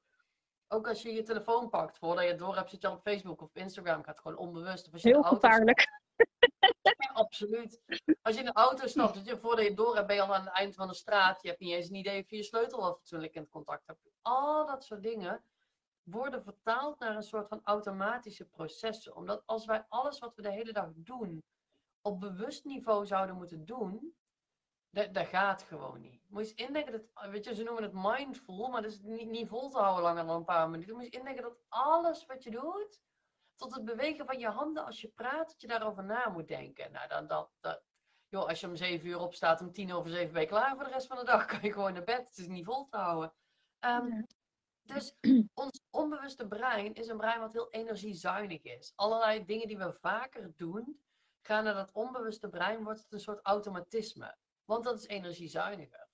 [0.68, 3.43] Ook als je je telefoon pakt, voordat je het door hebt, zit je op Facebook
[3.43, 4.86] of Instagram, gaat gewoon onbewust.
[4.86, 6.01] Of als je Heel gevaarlijk.
[7.12, 7.82] Absoluut.
[8.22, 10.34] Als je in de auto stapt, je, voordat je het door hebt, ben je al
[10.34, 11.42] aan het eind van de straat.
[11.42, 14.10] Je hebt niet eens een idee of je je sleutel wel fatsoenlijk in contact hebt.
[14.22, 15.44] Al dat soort dingen
[16.02, 19.16] worden vertaald naar een soort van automatische processen.
[19.16, 21.42] Omdat als wij alles wat we de hele dag doen
[22.00, 24.14] op bewust niveau zouden moeten doen,
[24.90, 26.22] dat, dat gaat gewoon niet.
[26.28, 29.28] Moet je eens indenken dat, weet je, ze noemen het mindful, maar dat is niet,
[29.28, 30.94] niet vol te houden langer dan een paar minuten.
[30.94, 33.00] Moet je indenken dat alles wat je doet,
[33.62, 36.92] tot het bewegen van je handen als je praat, dat je daarover na moet denken.
[36.92, 37.82] Nou, dan dat, dat
[38.28, 40.84] joh, als je om zeven uur opstaat, om tien over zeven ben je klaar voor
[40.84, 42.26] de rest van de dag, kan je gewoon naar bed.
[42.26, 43.32] Het is niet vol te houden.
[43.80, 44.26] Um,
[44.82, 45.14] dus
[45.54, 48.92] ons onbewuste brein is een brein wat heel energiezuinig is.
[48.94, 51.02] Allerlei dingen die we vaker doen,
[51.40, 54.36] gaan naar dat onbewuste brein, wordt het een soort automatisme.
[54.64, 56.08] Want dat is energiezuiniger.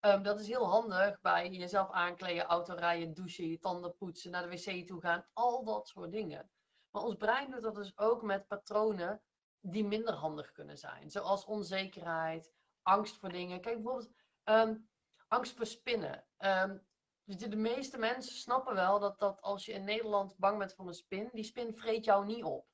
[0.00, 4.56] Um, dat is heel handig bij jezelf aankleden, autorijden, douchen, je tanden poetsen, naar de
[4.56, 6.50] wc toe gaan, al dat soort dingen.
[6.98, 9.22] Maar ons brein doet dat dus ook met patronen
[9.60, 11.10] die minder handig kunnen zijn.
[11.10, 13.60] Zoals onzekerheid, angst voor dingen.
[13.60, 14.10] Kijk bijvoorbeeld
[14.44, 14.88] um,
[15.28, 16.24] angst voor spinnen.
[16.38, 16.86] Um,
[17.24, 20.94] de meeste mensen snappen wel dat, dat als je in Nederland bang bent voor een
[20.94, 22.66] spin, die spin vreet jou niet op.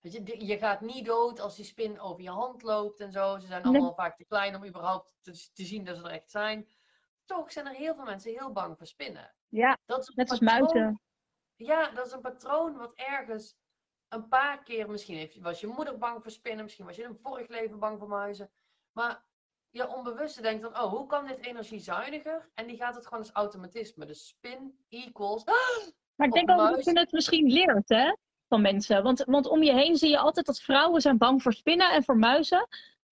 [0.00, 3.38] Weet je, je gaat niet dood als die spin over je hand loopt en zo.
[3.38, 6.30] Ze zijn allemaal vaak te klein om überhaupt te, te, zien dat ze er echt
[6.30, 6.68] zijn.
[7.24, 9.34] Toch zijn er heel veel mensen heel bang voor spinnen.
[9.48, 11.00] Ja, dat is net als muizen.
[11.56, 13.56] Ja, dat is een patroon wat ergens
[14.08, 17.18] een paar keer, misschien was je moeder bang voor spinnen, misschien was je in een
[17.22, 18.50] vorig leven bang voor muizen.
[18.92, 19.24] Maar
[19.70, 22.50] je onbewuste denkt dan, oh, hoe kan dit energiezuiniger?
[22.54, 24.06] En die gaat het gewoon als automatisme.
[24.06, 25.44] Dus spin equals...
[26.16, 28.14] Maar ik denk ook dat je het misschien leert, hè?
[28.48, 29.02] Van mensen.
[29.02, 32.04] Want, want om je heen zie je altijd dat vrouwen zijn bang voor spinnen en
[32.04, 32.66] voor muizen.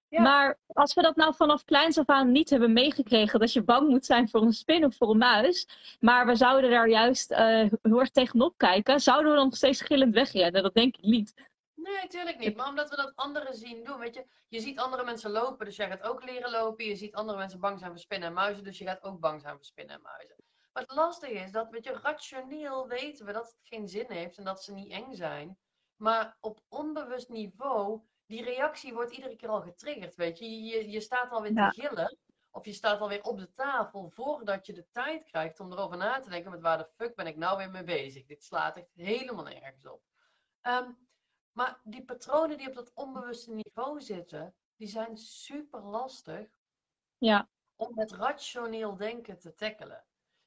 [0.09, 3.89] Maar als we dat nou vanaf kleins af aan niet hebben meegekregen, dat je bang
[3.89, 5.69] moet zijn voor een spin of voor een muis,
[6.01, 7.39] maar we zouden daar juist uh,
[7.83, 10.63] heel erg tegenop kijken, zouden we dan nog steeds gillend wegrennen?
[10.63, 11.35] Dat denk ik niet.
[11.75, 12.57] Nee, natuurlijk niet.
[12.57, 13.99] Maar omdat we dat anderen zien doen.
[13.99, 16.85] Weet je, je ziet andere mensen lopen, dus jij gaat ook leren lopen.
[16.85, 19.41] Je ziet andere mensen bang zijn voor spinnen en muizen, dus je gaat ook bang
[19.41, 20.37] zijn voor spinnen en muizen.
[20.73, 24.39] Maar het lastige is dat, weet je, rationeel weten we dat het geen zin heeft
[24.39, 25.59] en dat ze niet eng zijn.
[25.97, 30.63] Maar op onbewust niveau, die reactie wordt iedere keer al getriggerd, weet je.
[30.63, 32.19] Je, je staat alweer te gillen,
[32.51, 36.21] of je staat alweer op de tafel voordat je de tijd krijgt om erover na
[36.21, 38.25] te denken met waar de fuck ben ik nou weer mee bezig.
[38.25, 40.03] Dit slaat echt helemaal nergens op.
[40.61, 40.91] Ehm,
[41.53, 46.49] maar die patronen die op dat onbewuste niveau zitten, die zijn super lastig
[47.19, 47.49] ja.
[47.77, 50.05] om met rationeel denken te tackelen.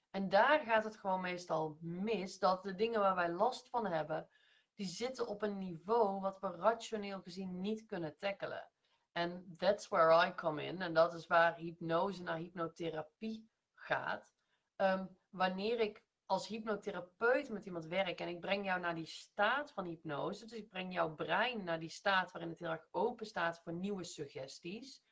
[0.09, 4.29] En daar gaat het gewoon meestal mis, dat de dingen waar wij last van hebben,
[4.77, 8.69] die zitten op een niveau wat we rationeel gezien niet kunnen tackelen.
[9.11, 10.81] En that's where I come in.
[10.81, 14.29] En dat is waar hypnose naar hypnotherapie gaat.
[14.75, 19.71] Ehm, wanneer ik als hypnotherapeut met iemand werk en ik breng jou naar die staat
[19.71, 23.25] van hypnose, dus ik breng jouw brein naar die staat waarin het heel erg open
[23.25, 25.03] staat voor nieuwe suggesties,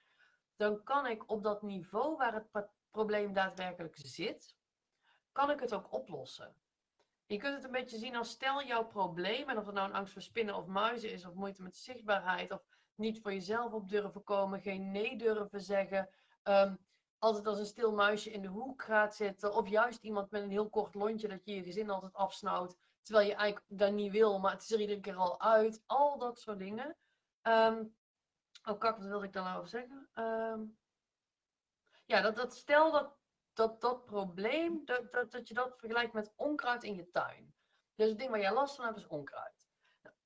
[0.56, 4.58] dan kan ik op dat niveau waar het probleem daadwerkelijk zit,
[5.32, 6.56] kan ik het ook oplossen.
[7.26, 9.96] Je kunt het een beetje zien als stel jouw probleem, en of het nou een
[9.96, 12.64] angst voor spinnen of muizen is, of moeite met zichtbaarheid, of
[12.96, 16.10] niet voor jezelf op durven komen, geen nee durven zeggen,
[16.44, 16.78] um,
[17.26, 19.54] altijd als een stil muisje in de hoek gaat zitten.
[19.54, 22.78] Of juist iemand met een heel kort lontje dat je je gezin altijd afsnauwt.
[23.02, 25.84] Terwijl je eigenlijk dat niet wil, maar het is er iedere keer al uit.
[25.86, 26.98] Al dat soort dingen.
[27.44, 27.96] Um,
[28.64, 30.10] oh kak, wat wilde ik daar nou over zeggen?
[30.14, 30.64] Ehm,
[32.06, 33.18] ja, dat, dat stel dat
[33.56, 37.54] dat, dat probleem, dat, dat, dat je dat vergelijkt met onkruid in je tuin.
[37.96, 39.68] Dus het ding waar jij last van hebt is onkruid.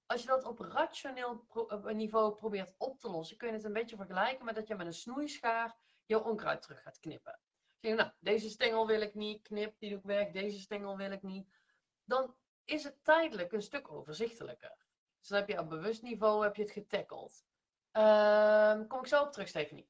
[0.06, 1.46] Als je dat op rationeel
[1.84, 4.86] niveau probeert op te lossen, kun je het een beetje vergelijken met dat je met
[4.86, 7.40] een snoeischaar je onkruid terug gaat knippen.
[7.82, 11.22] Nou, deze stengel wil ik niet, knip, die doe ik weg, deze stengel wil ik
[11.22, 11.50] niet.
[12.04, 14.78] Dan is het tijdelijk een stuk overzichtelijker.
[15.20, 17.46] Dus dan heb je op bewust niveau heb je het getackeld.
[17.92, 19.90] Um, kom ik zo op terug, Stephanie.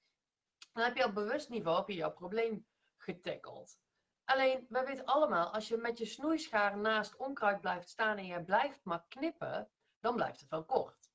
[0.73, 2.67] Dan heb je op bewust niveau heb je jouw probleem
[3.13, 3.77] getackeld.
[4.25, 8.43] Alleen, wij weten allemaal, als je met je snoeischaar naast onkruid blijft staan en je
[8.43, 11.11] blijft maar knippen, dan blijft het wel kort.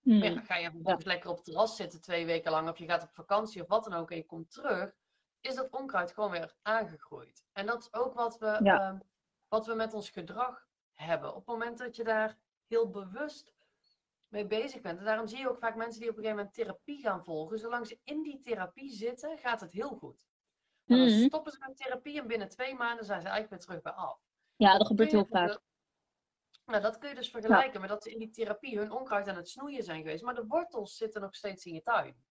[0.00, 0.18] Hmm.
[0.18, 2.86] Maar ja, ga je bijvoorbeeld lekker op het terras zitten twee weken lang, of je
[2.86, 4.94] gaat op vakantie of wat dan ook, en je komt terug,
[5.40, 7.44] is dat onkruid gewoon weer aangegroeid.
[7.52, 8.98] En dat is ook wat we, ehm,
[9.48, 11.28] wat we met ons gedrag hebben.
[11.28, 13.54] Op het moment dat je daar heel bewust
[14.28, 14.98] mee bezig bent.
[14.98, 17.58] En daarom zie je ook vaak mensen die op een gegeven moment therapie gaan volgen.
[17.58, 20.26] Zolang ze in die therapie zitten, gaat het heel goed.
[20.84, 21.26] Maar dan hmm.
[21.26, 24.20] stoppen ze met therapie en binnen twee maanden zijn ze eigenlijk weer terug bij af.
[24.56, 25.60] Ja, dat gebeurt heel vaak.
[26.66, 29.36] Nou, dat kun je dus vergelijken met dat ze in die therapie hun onkruid aan
[29.36, 30.22] het snoeien zijn geweest.
[30.22, 32.24] Maar de wortels zitten nog steeds in je tuin.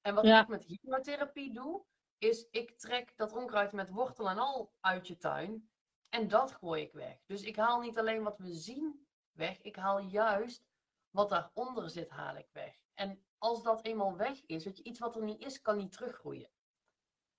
[0.00, 1.84] En wat ik met hypnotherapie doe,
[2.18, 5.70] is ik trek dat onkruid met wortel en al uit je tuin.
[6.08, 7.18] En dat gooi ik weg.
[7.26, 9.60] Dus ik haal niet alleen wat we zien weg.
[9.60, 10.66] Ik haal juist
[11.10, 12.74] wat daaronder zit, haal ik weg.
[12.94, 15.92] En als dat eenmaal weg is, weet je, iets wat er niet is, kan niet
[15.92, 16.50] teruggroeien.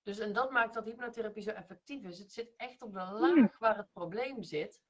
[0.02, 2.18] Dus en dat maakt dat hypnotherapie zo effectief is.
[2.18, 3.20] Het zit echt op de hmm.
[3.20, 4.80] laag waar het probleem zit.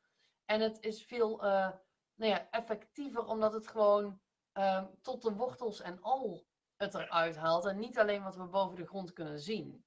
[0.45, 1.71] En het is veel uh,
[2.15, 4.21] nou ja, effectiever omdat het gewoon
[4.59, 6.47] uh, tot de wortels en al
[6.77, 7.67] het eruit haalt.
[7.67, 9.85] En niet alleen wat we boven de grond kunnen zien.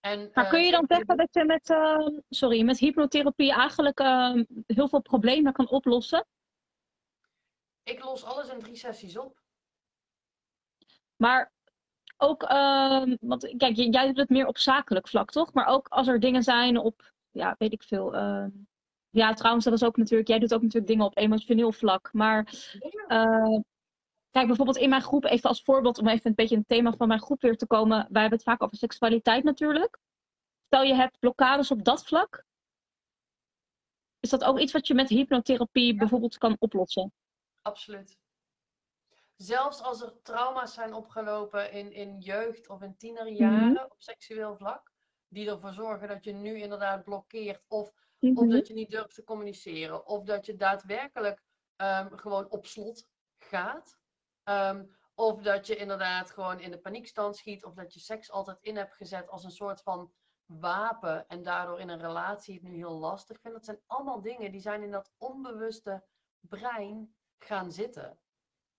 [0.00, 4.44] En, maar kun je dan zeggen dat je met, uh, sorry, met hypnotherapie eigenlijk ehm,
[4.66, 6.26] heel veel problemen kan oplossen?
[7.82, 9.42] Ik los alles in drie sessies op.
[11.16, 11.52] Maar
[12.16, 15.52] ook, ehm, want kijk, jij doet het meer op zakelijk vlak, toch?
[15.52, 18.14] Maar ook als er dingen zijn op, ja, weet ik veel,
[19.14, 22.12] ja, trouwens, dat is ook natuurlijk, jij doet ook natuurlijk dingen op emotioneel vlak.
[22.12, 22.52] Maar
[23.08, 23.60] uh,
[24.30, 27.08] kijk, bijvoorbeeld in mijn groep, even als voorbeeld om even een beetje een thema van
[27.08, 27.96] mijn groep weer te komen.
[27.96, 29.98] Wij hebben het vaak over seksualiteit natuurlijk.
[30.66, 32.44] Stel je hebt blokkades op dat vlak.
[34.20, 37.12] Is dat ook iets wat je met hypnotherapie bijvoorbeeld kan oplossen?
[37.62, 38.16] Absoluut.
[39.36, 43.84] Zelfs als er trauma's zijn opgelopen in, in jeugd of in tienerjaren mhm.
[43.84, 44.92] op seksueel vlak,
[45.28, 47.92] die ervoor zorgen dat je nu inderdaad blokkeert of
[48.32, 48.48] of mhm.
[48.48, 50.06] dat je niet durft te communiceren.
[50.06, 51.42] Of dat je daadwerkelijk
[51.76, 53.08] um, gewoon op slot
[53.38, 53.98] gaat.
[54.44, 57.64] Um, of dat je inderdaad gewoon in de paniekstand schiet.
[57.64, 60.12] Of dat je seks altijd in hebt gezet als een soort van
[60.46, 61.28] wapen.
[61.28, 63.56] En daardoor in een relatie het nu heel lastig vindt.
[63.56, 66.04] Dat zijn allemaal dingen die zijn in dat onbewuste
[66.40, 68.18] brein gaan zitten.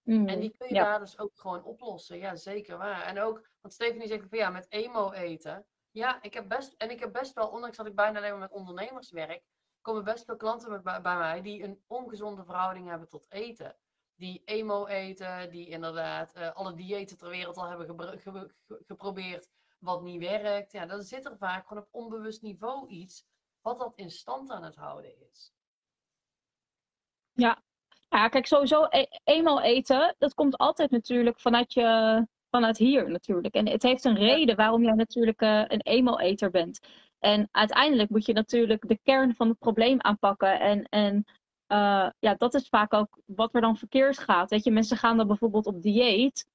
[0.06, 2.18] Mm, en die kun je daar dus ook gewoon oplossen.
[2.18, 3.02] Ja, zeker waar.
[3.02, 5.66] En ook, want Stephanie zegt van ja, met emo eten.
[5.92, 8.40] Ja, ik heb best, en ik heb best wel, ondanks dat ik bijna alleen maar
[8.40, 9.44] met ondernemers werk,
[9.82, 13.78] komen best veel klanten bij, bij mij die een ongezonde verhouding hebben tot eten.
[14.18, 18.84] die emo eten, die inderdaad eh, alle diëten ter wereld al hebben gebru- ge- ge-
[18.86, 19.50] geprobeerd,
[19.80, 20.72] wat niet werkt.
[20.72, 23.26] Ja, dan zit er vaak gewoon op onbewust niveau iets
[23.62, 25.54] wat dat in stand aan het houden is.
[27.32, 27.64] Ja,
[28.10, 33.54] kijk, sowieso e eenmaal eten, dat komt altijd natuurlijk vanuit je, vanuit hier natuurlijk.
[33.54, 36.80] En het heeft een reden waarom jij natuurlijk eh, een eenmaal-eter bent.
[37.20, 40.60] En uiteindelijk moet je natuurlijk de kern van het probleem aanpakken.
[40.60, 41.26] En, en
[41.68, 44.50] eh, ja, dat is vaak ook wat er dan verkeerd gaat.
[44.50, 46.46] Weet je, mensen gaan dan bijvoorbeeld op dieet.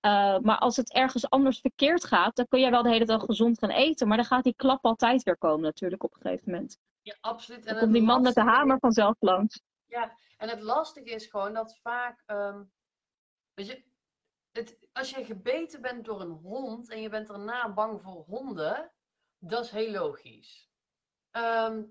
[0.00, 3.22] eh, maar als het ergens anders verkeerd gaat, dan kun jij wel de hele dag
[3.24, 4.08] gezond gaan eten.
[4.08, 6.78] Maar dan gaat die klap altijd weer komen natuurlijk op een gegeven moment.
[7.02, 7.64] Ja, absoluut.
[7.64, 9.60] Dan En komt het die man met de hamer vanzelf langs.
[10.36, 12.64] En het lastige is gewoon dat vaak, ehm,
[13.54, 13.84] weet je,
[14.52, 18.92] het, als je gebeten bent door een hond en je bent daarna bang voor honden,
[19.38, 20.70] dat is heel logisch.
[21.30, 21.84] Ehm,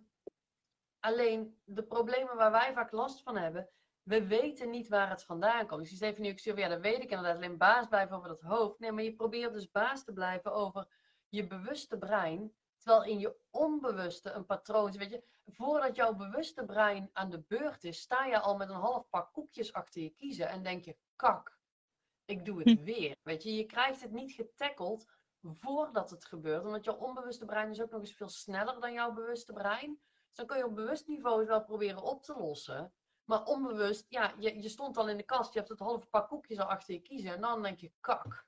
[1.00, 3.70] alleen de problemen waar wij vaak last van hebben,
[4.04, 5.82] we weten niet waar het vandaan komt.
[5.82, 8.30] Dus je van nu, ik stuur, ja, dat weet ik inderdaad, alleen baas blijven over
[8.30, 8.80] dat hoofd.
[8.80, 10.88] Nee, maar je probeert dus baas te blijven over
[11.30, 12.54] je bewuste brein,
[12.86, 14.96] terwijl in je onbewuste een patroon is.
[14.96, 18.76] Weet je, voordat jouw bewuste brein aan de beurt is, sta je al met een
[18.76, 21.60] half pak koekjes achter je kiezen en denk je, kak,
[22.26, 22.84] ik doe het Hm.
[22.84, 23.16] weer.
[23.24, 25.06] Weet je, je krijgt het niet getackeld
[25.42, 29.14] voordat het gebeurt, omdat jouw onbewuste brein is ook nog eens veel sneller dan jouw
[29.14, 30.00] bewuste brein.
[30.28, 32.94] Dus dan kun je op bewust niveau het wel proberen op te lossen.
[33.24, 36.28] Maar onbewust, ja, je, je stond al in de kast, je hebt het halve pak
[36.28, 38.46] koekjes al achter je kiezen en dan denk je, kak.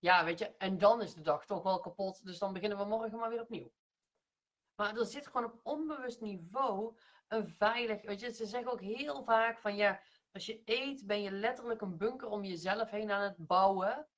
[0.00, 2.84] Ja, weet je, en dan is de dag toch wel kapot, dus dan beginnen we
[2.84, 3.72] morgen maar weer opnieuw.
[4.74, 6.96] Maar er zit gewoon op onbewust niveau
[7.28, 8.02] een veilig.
[8.02, 10.00] Weet je, ze zeggen ook heel vaak van ja,
[10.32, 14.08] als je eet, ben je letterlijk een bunker om jezelf heen aan het bouwen.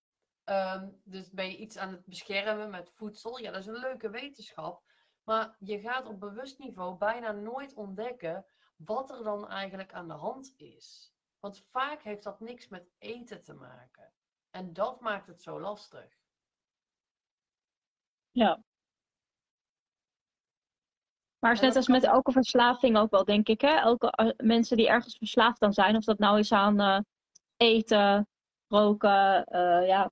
[0.45, 3.39] Ehm, dus ben je iets aan het beschermen met voedsel.
[3.39, 4.83] Ja, dat is een leuke wetenschap.
[5.23, 10.15] Maar je gaat op bewust niveau bijna nooit ontdekken wat er dan eigenlijk aan de
[10.15, 11.13] hand is.
[11.41, 14.13] Want vaak heeft dat niks met eten te maken.
[14.53, 16.21] En dat maakt het zo lastig.
[18.31, 18.63] Ja.
[21.39, 23.61] Maar is net als met elke verslaving ook wel, denk ik.
[23.61, 23.69] Hè?
[23.69, 27.01] Elke, eh, mensen die ergens verslaafd aan zijn, of dat nou is aan eh,
[27.57, 28.29] eten,
[28.67, 30.11] roken, eh, ja,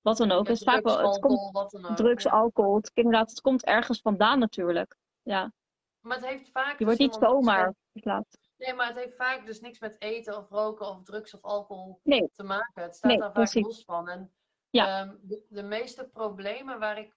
[0.00, 0.46] wat dan ook.
[0.46, 1.96] Ja, het, vaak wel, het komt alcohol, ook.
[1.96, 2.76] drugs, alcohol.
[2.76, 4.96] Het, inderdaad, het komt ergens vandaan natuurlijk.
[5.22, 5.52] Ja,
[6.00, 8.38] Maar het heeft vaak je wordt dus niet zomaar verslaafd.
[8.56, 12.00] Nee, maar het heeft vaak dus niks met eten of roken of drugs of alcohol
[12.02, 12.30] Nee.
[12.32, 12.82] te maken.
[12.82, 13.62] Het staat Nee, daar vaak precies.
[13.66, 14.08] los van.
[14.08, 14.32] En
[14.70, 15.00] Ja.
[15.00, 17.16] ehm, de, de meeste problemen waar ik,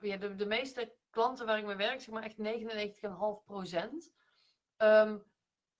[0.00, 4.12] ja, de, de meeste klanten waar ik mee werk, zeg maar echt 99,5 procent,
[4.76, 5.18] ehm,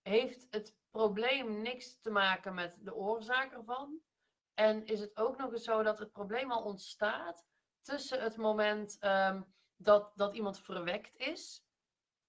[0.02, 4.00] heeft het probleem niks te maken met de oorzaak ervan.
[4.54, 7.46] En is het ook nog eens zo dat het probleem al ontstaat
[7.82, 9.42] tussen het moment ehm,
[9.76, 11.65] dat, dat iemand verwekt is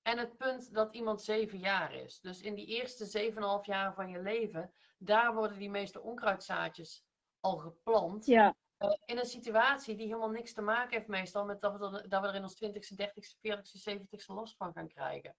[0.08, 2.20] en het punt dat iemand zeven jaar is.
[2.20, 7.04] Dus in die eerste 7,5 jaar van je leven, daar worden die meeste onkruidzaadjes
[7.40, 8.26] al geplant.
[8.26, 11.86] Ja, Eh, in een situatie die helemaal niks te maken heeft meestal met dat we,
[11.86, 15.36] er, dat we er in ons 20ste, 30ste, 40ste, 70ste last van gaan krijgen.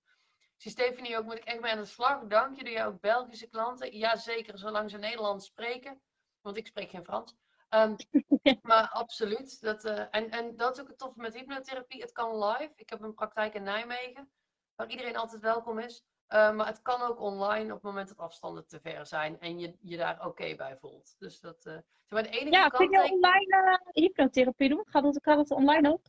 [0.57, 2.27] Zie Stephanie ook, moet ik echt mee aan de slag.
[2.27, 3.97] Dank je, doe jij ook Belgische klanten?
[3.97, 6.01] Jazeker, zolang ze Nederlands spreken.
[6.41, 7.35] Want ik spreek geen Frans.
[7.69, 7.97] Ehm,
[8.63, 9.61] maar absoluut.
[9.61, 12.01] Dat, eh, en, en dat is ook het toffe met hypnotherapie.
[12.01, 12.73] Het kan live.
[12.75, 14.31] Ik heb een praktijk in Nijmegen,
[14.79, 16.05] waar iedereen altijd welkom is.
[16.27, 19.59] Eh, maar het kan ook online op het moment dat afstanden te ver zijn en
[19.59, 21.17] je je daar oké bij voelt.
[21.19, 24.85] Dus dat, zeg maar de enige ja kun je online eh, hypnotherapie doen?
[24.89, 26.07] Gaat dat, gaat dat online ook?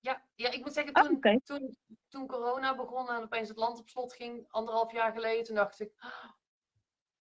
[0.00, 1.76] Ja, ja, ik moet zeggen, Ah, toen, toen,
[2.08, 5.80] toen corona begon en opeens het land op slot ging, anderhalf jaar geleden, toen dacht
[5.80, 5.92] ik,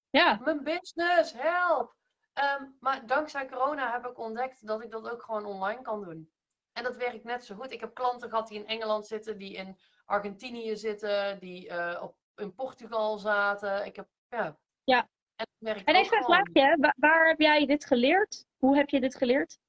[0.10, 1.96] Ja, mijn business, help!
[2.34, 6.32] Ehm, maar dankzij corona heb ik ontdekt dat ik dat ook gewoon online kan doen.
[6.72, 7.72] En dat werkt net zo goed.
[7.72, 12.16] Ik heb klanten gehad die in Engeland zitten, die in Argentinië zitten, die eh, op,
[12.36, 13.86] in Portugal zaten.
[13.86, 14.58] Ik heb, ja.
[14.84, 15.10] Ja.
[15.36, 16.94] En, werkt en even een vraagje.
[16.98, 18.46] waar heb jij dit geleerd?
[18.58, 19.60] Hoe heb je dit geleerd?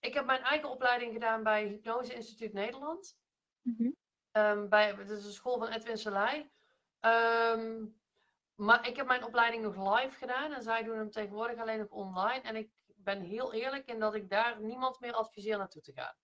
[0.00, 3.16] Ik heb mijn eigen opleiding gedaan bij Hypnose Instituut Nederland.
[4.32, 6.50] Ehm, bij, het is een school van Edwin Selei.
[7.00, 7.84] Ehm,
[8.54, 11.88] maar ik heb mijn opleiding nog live gedaan en zij doen hem tegenwoordig alleen nog
[11.88, 12.40] online.
[12.40, 16.14] En ik ben heel eerlijk in dat ik daar niemand meer adviseer naartoe te gaan.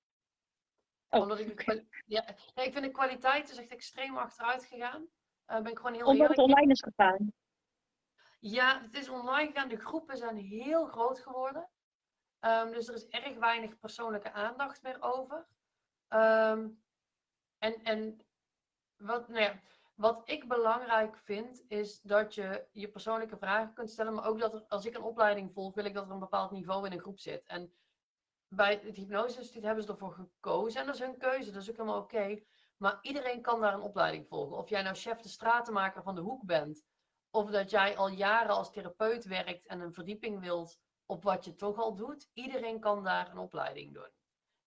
[1.10, 1.62] Oh, Omdat ik,
[2.06, 5.06] ja, nee, ik vind de kwaliteit is echt extreem achteruit gegaan.
[5.44, 6.44] Eh ben ik gewoon heel Omdat het in.
[6.44, 7.32] online is gegaan.
[8.40, 9.68] Ja, het is online gegaan.
[9.68, 11.68] De groepen zijn heel groot geworden.
[12.40, 15.46] Ehm, dus er is erg weinig persoonlijke aandacht meer over.
[16.08, 16.68] Ehm,
[17.58, 18.26] en en
[18.96, 19.60] wat, nou ja,
[19.94, 24.14] wat ik belangrijk vind, is dat je je persoonlijke vragen kunt stellen.
[24.14, 26.50] Maar ook dat er, als ik een opleiding volg, wil ik dat er een bepaald
[26.50, 27.46] niveau in een groep zit.
[27.46, 27.72] En
[28.48, 30.80] bij het Hypnose Instituut hebben ze ervoor gekozen.
[30.80, 32.42] En dat is hun keuze, dat is ook helemaal oké.
[32.76, 34.56] Maar iedereen kan daar een opleiding volgen.
[34.56, 36.84] Of jij nou chef de stratenmaker van de hoek bent.
[37.30, 41.54] of dat jij al jaren als therapeut werkt en een verdieping wilt op wat je
[41.54, 44.10] toch al doet, iedereen kan daar een opleiding doen.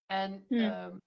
[0.06, 0.60] En Hmm.
[0.60, 0.98] ehm,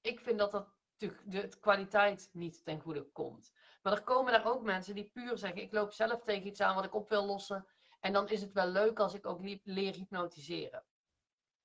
[0.00, 3.52] ik vind dat dat de, de kwaliteit niet ten goede komt.
[3.82, 6.74] Maar er komen daar ook mensen die puur zeggen: ik loop zelf tegen iets aan
[6.74, 7.66] wat ik op wil lossen.
[8.00, 10.84] En dan is het wel leuk als ik ook leer hypnotiseren.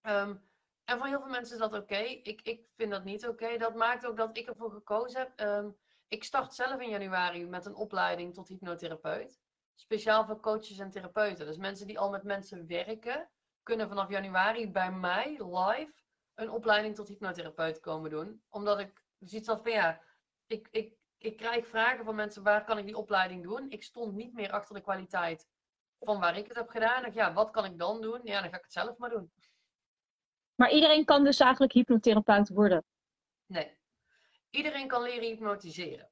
[0.05, 0.35] Ehm,
[0.83, 1.97] en voor heel veel mensen is dat oké.
[1.97, 3.57] Ik, ik vind dat niet oké.
[3.57, 5.31] Dat maakt ook dat ik ervoor gekozen heb.
[5.35, 5.69] Ehm,
[6.07, 9.39] ik start zelf in januari met een opleiding tot hypnotherapeut.
[9.75, 11.45] Speciaal voor coaches en therapeuten.
[11.45, 13.29] Dus mensen die al met mensen werken,
[13.63, 15.93] kunnen vanaf januari bij mij live
[16.35, 18.43] een opleiding tot hypnotherapeut komen doen.
[18.49, 20.01] Omdat ik zoiets had van ja,
[20.47, 23.69] ik, ik, ik krijg vragen van mensen waar kan ik die opleiding doen.
[23.69, 25.47] Ik stond niet meer achter de kwaliteit
[25.99, 27.05] van waar ik het heb gedaan.
[27.05, 28.19] Ik ja, wat kan ik dan doen?
[28.23, 29.31] Ja, dan ga ik het zelf maar doen.
[30.55, 32.85] Maar iedereen kan dus eigenlijk hypnotherapeut worden.
[33.45, 33.77] Nee.
[34.49, 36.09] Iedereen kan leren hypnotiseren.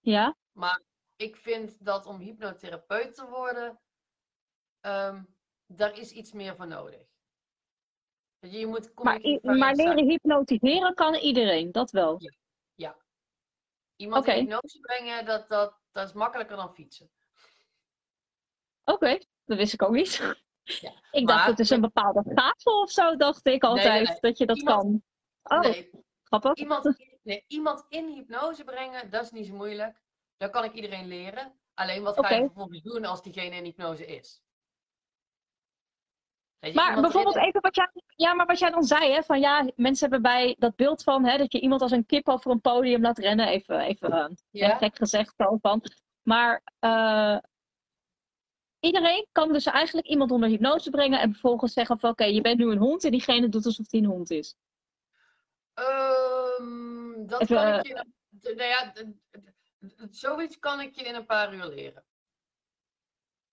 [0.00, 0.36] Ja?
[0.52, 0.82] Maar
[1.16, 3.80] ik vind dat om hypnotherapeut te worden,
[4.80, 5.22] ehm,
[5.66, 7.00] daar is iets meer voor nodig.
[8.38, 9.88] Je, je moet Maar, maar zijn.
[9.88, 12.20] leren hypnotiseren kan iedereen, dat wel.
[13.96, 14.32] Iemand Oké.
[14.32, 17.10] in hypnose brengen, dat, dat, dat is makkelijker dan fietsen.
[18.84, 20.36] Oké, dat wist ik ook niet.
[20.64, 24.16] Ja, Ik dacht, het is een bepaalde gave of zo, dacht ik altijd, nee.
[24.20, 25.02] dat je dat Iemand-
[25.42, 25.58] kan.
[25.58, 25.90] Oh, Nee,
[26.22, 26.54] grappig.
[26.54, 26.96] iemand,
[27.46, 30.02] iemand in hypnose brengen, dat is niet zo moeilijk.
[30.36, 31.52] Dat kan ik iedereen leren.
[31.74, 34.42] Alleen wat ga je vervolgens doen als diegene in hypnose is?
[36.74, 40.10] Maar bijvoorbeeld even wat jij, ja, maar wat jij dan zei, hè, van ja, mensen
[40.10, 43.00] hebben bij dat beeld van hè, dat je iemand als een kip over een podium
[43.02, 44.76] laat rennen, even, even eh, Ja?
[44.76, 45.82] gek gezegd van.
[46.22, 47.36] Maar eh,
[48.84, 52.58] iedereen kan dus eigenlijk iemand onder hypnose brengen en vervolgens zeggen van oké, je bent
[52.58, 54.56] nu een hond en diegene doet alsof hij een hond is.
[55.74, 58.04] Ehm, dat Even, kan eh, ik je.
[58.40, 58.92] d- Nou ja,
[60.10, 62.04] zoiets kan ik je in een paar uur leren.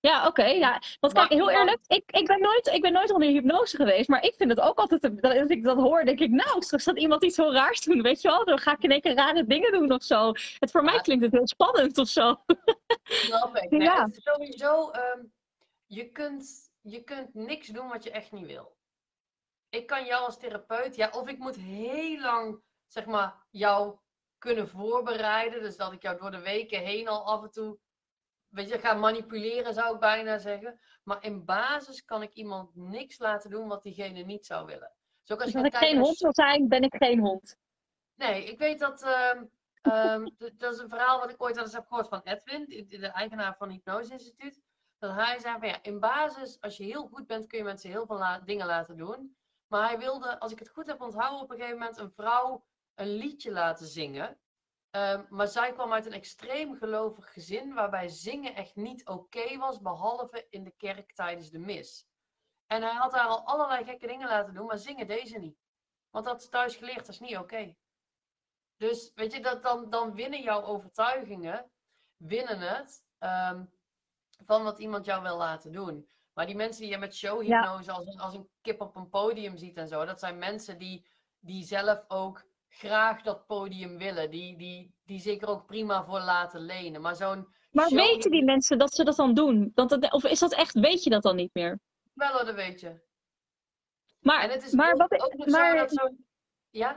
[0.02, 0.44] Ja, oké.
[0.46, 0.82] ja.
[1.00, 4.24] Want kijk, heel eerlijk, ik, ik, ben nooit, ik ben nooit onder hypnose geweest, maar
[4.24, 7.00] ik vind het ook altijd, dat- als ik dat hoor, denk ik, nou, straks gaat
[7.00, 8.46] iemand iets heel raars doen, weet je wel?
[8.46, 10.32] Dan ga ik in één keer rare dingen doen of zo.
[10.60, 12.36] Het, voor mij klinkt het heel spannend of zo.
[13.04, 13.70] Snap ik.
[13.72, 14.08] Nee, Ja.
[14.12, 15.20] sowieso, ehm,
[15.86, 18.76] je, kunt, je kunt niks doen wat je echt niet wil.
[19.70, 23.98] Ik kan jou als therapeut, ja, of ik moet heel lang, zeg maar, jou
[24.38, 25.62] kunnen voorbereiden.
[25.62, 27.78] Dus dat ik jou door de weken heen al af en toe,
[28.52, 30.80] weet je, ga manipuleren, zou ik bijna zeggen.
[31.04, 34.92] Maar in basis kan ik iemand niks laten doen wat diegene niet zou willen.
[35.22, 37.58] Dus ook als Dus je als ik geen hond wil zijn, ben ik geen hond.
[38.16, 39.04] Nee, ik weet dat.
[39.04, 39.44] ehm,
[39.82, 40.28] ehm,
[40.58, 43.08] dat is een verhaal wat ik ooit al eens heb gehoord van Edwin, de, de
[43.08, 44.62] eigenaar van het Hypnose Instituut.
[45.00, 47.90] Dat hij zei van ja, in basis, als je heel goed bent, kun je mensen
[47.90, 49.36] heel veel la- dingen laten doen.
[49.68, 52.66] Maar hij wilde, als ik het goed heb onthouden, op een gegeven moment een vrouw
[52.96, 54.40] een liedje laten zingen.
[54.92, 59.82] Ehm, maar zij kwam uit een extreem gelovig gezin, waarbij zingen echt niet oké was,
[59.82, 62.08] behalve in de kerk tijdens de mis.
[62.68, 65.58] En hij had haar al allerlei gekke dingen laten doen, maar zingen deze niet.
[66.10, 67.76] Want dat is thuis geleerd, dat is niet oké.
[68.78, 71.72] Dus weet je, dat, dan, dan winnen jouw overtuigingen,
[72.18, 73.66] winnen het ehm,
[74.46, 76.10] van wat iemand jou wil laten doen.
[76.34, 79.58] Maar die mensen die je met showhypnose als, een, als een kip op een podium
[79.58, 81.06] ziet en zo, dat zijn mensen die,
[81.40, 82.44] die zelf ook
[82.74, 84.30] graag dat podium willen.
[84.32, 87.02] Die, die, die zich er ook prima voor laten lenen.
[87.02, 89.72] Maar zo'n Maar show- weten die mensen dat ze dat dan doen?
[89.74, 91.80] Dat, of is dat echt, weet je dat dan niet meer?
[92.14, 93.02] Wel, hoor, dat weet je.
[94.20, 96.26] Maar, En het is maar ook, wat, ook maar, zo dat zo'n...
[96.70, 96.96] Ja?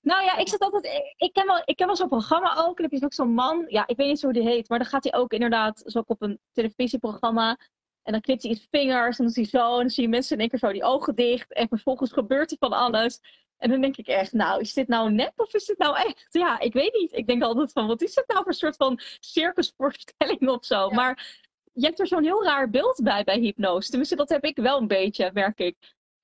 [0.00, 1.14] Nou ja, ik zit altijd.
[1.16, 2.76] Ik ken wel, ik ken wel zo'n programma ook.
[2.78, 3.64] En heb je ook zo'n man.
[3.68, 4.68] Ja, ik weet niet zo hoe die heet.
[4.68, 7.58] Maar dan gaat hij ook inderdaad zo op een televisieprogramma.
[8.02, 9.18] En dan knipt hij iets vingers.
[9.18, 9.72] En dan zie je zo.
[9.74, 11.52] En dan zie je mensen in één keer zo die ogen dicht.
[11.52, 13.20] En vervolgens gebeurt er van alles.
[13.58, 16.26] En dan denk ik echt, nou, is dit nou nep of is dit nou echt?
[16.30, 17.12] Ja, ik weet niet.
[17.12, 20.88] Ik denk altijd van, wat is dit nou voor soort van circusvoorstelling of zo?
[20.88, 20.94] Ja.
[20.94, 21.42] Maar
[21.72, 23.88] je hebt er zo'n heel raar beeld bij bij hypnose.
[23.88, 25.76] Tenminste, dat heb ik wel een beetje, merk ik.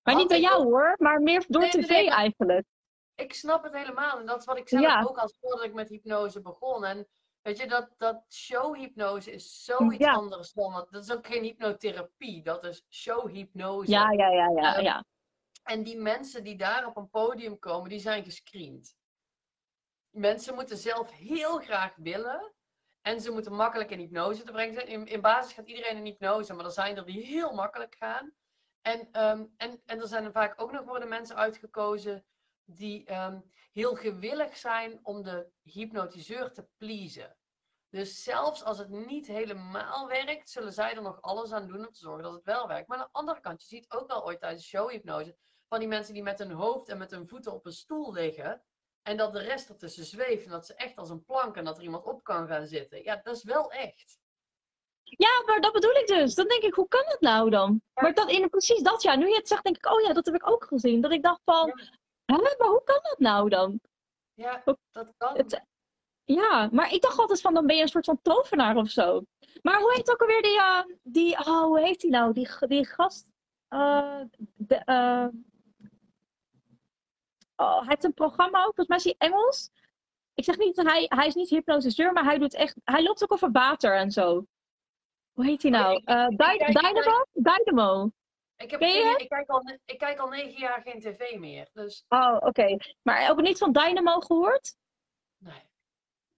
[0.03, 2.66] Maar niet bij jou hoor, maar meer door Nee, tv nee, eigenlijk.
[3.14, 4.18] ik snap het helemaal.
[4.18, 5.03] En dat is wat ik zelf Ja.
[5.09, 6.85] ook als voordat ik met hypnose begon.
[6.85, 7.09] En
[7.43, 10.12] weet je, dat, dat showhypnose is zoiets Ja.
[10.12, 10.87] anders dan...
[10.91, 13.91] Dat is ook geen hypnotherapie, dat is showhypnose.
[13.91, 15.05] Ja, ja, ja, ja, ja.
[15.62, 18.96] En die mensen die daar op een podium komen, die zijn gescreend.
[20.11, 22.54] Mensen moeten zelf heel graag willen.
[23.00, 24.86] En ze moeten makkelijk in hypnose te brengen zijn.
[24.86, 28.34] In, in basis gaat iedereen in hypnose, maar er zijn er die heel makkelijk gaan.
[28.80, 32.24] En, ehm, en, en er zijn er vaak ook nog worden mensen uitgekozen
[32.64, 33.40] die ehm,
[33.72, 37.36] heel gewillig zijn om de hypnotiseur te pleasen.
[37.88, 41.92] Dus zelfs als het niet helemaal werkt, zullen zij er nog alles aan doen om
[41.92, 42.88] te zorgen dat het wel werkt.
[42.88, 45.36] Maar aan de andere kant, je ziet ook wel ooit tijdens showhypnose
[45.71, 48.62] van die mensen die met hun hoofd en met hun voeten op een stoel liggen.
[49.03, 51.77] En dat de rest ertussen zweeft en dat ze echt als een plank en dat
[51.77, 53.03] er iemand op kan gaan zitten.
[53.03, 54.18] Ja, dat is wel echt.
[55.03, 56.35] Ja, maar dat bedoel ik dus.
[56.35, 57.81] Dan denk ik, hoe kan dat nou dan?
[57.95, 58.03] Ja.
[58.03, 60.27] Maar dat in precies dat jaar, nu je het zegt, denk ik, oh ja, dat
[60.27, 61.01] heb ik ook gezien.
[61.01, 61.66] Dat ik dacht van,
[62.25, 62.35] Ja.
[62.37, 63.81] hè, maar hoe kan dat nou dan?
[64.35, 65.37] Ja, dat kan.
[65.37, 65.64] Het,
[66.25, 69.23] ja, maar ik dacht altijd van, dan ben je een soort van tovenaar of zo.
[69.62, 72.33] Maar hoe heet ook alweer die, eh, die oh, hoe heet die nou?
[72.33, 73.27] Die, die gast,
[73.68, 74.21] eh,
[74.55, 75.27] de, eh,
[77.61, 79.70] oh, hij heeft een programma ook, volgens mij is hij Engels.
[80.34, 83.22] Ik zeg niet, dat hij, hij is niet hypnotiseur, maar hij doet echt, hij loopt
[83.22, 84.46] ook over water en zo.
[85.32, 85.94] Hoe heet hij Oh, nou?
[85.96, 86.26] ik- Eh,
[86.66, 87.24] Dynamo?
[87.32, 88.11] Dynamo.
[88.56, 91.68] Ik, heb ik, kijk al, ik kijk al negen jaar geen tv meer.
[91.72, 92.76] Dus Oh, oké.
[93.02, 94.76] Maar ook niet van Dynamo gehoord?
[95.38, 95.68] nee.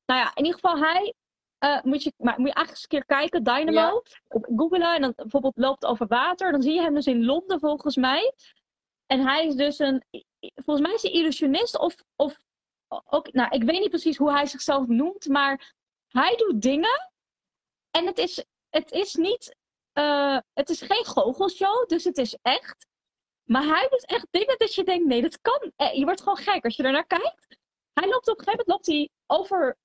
[0.06, 1.14] Nou ja, in ieder geval hij.
[1.58, 4.02] eh, moet, je, maar, moet je eigenlijk eens een keer kijken, Dynamo.
[4.28, 6.52] Op googlen en dan bijvoorbeeld loopt over water.
[6.52, 8.32] Dan zie je hem dus in Londen volgens mij.
[9.06, 10.04] En hij is dus een.
[10.54, 11.94] Volgens mij is hij illusionist of.
[12.16, 12.36] of
[13.04, 15.74] ook, nou, ik weet niet precies hoe hij zichzelf noemt, maar
[16.08, 17.10] hij doet dingen.
[17.90, 19.56] En het is, het is niet.
[19.92, 22.86] eh, het is geen goochelshow, dus het is echt.
[23.42, 25.72] Maar hij doet echt dingen dat je denkt: nee, dat kan.
[25.76, 27.56] Eh, Je wordt gewoon gek als je ernaar kijkt.
[27.92, 29.76] Hij loopt op een gegeven moment loopt hij over,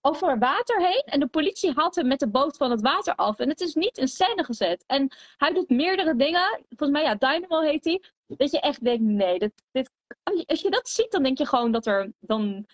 [0.00, 1.02] over water heen.
[1.04, 3.38] En de politie haalt hem met de boot van het water af.
[3.38, 4.84] En het is niet in scène gezet.
[4.86, 6.64] En hij doet meerdere dingen.
[6.68, 8.02] Volgens mij, ja, Dynamo heet hij.
[8.26, 9.90] Dat je echt denkt, nee, dit, dit,
[10.22, 12.66] als je- als je dat ziet, dan denk je gewoon dat er dan...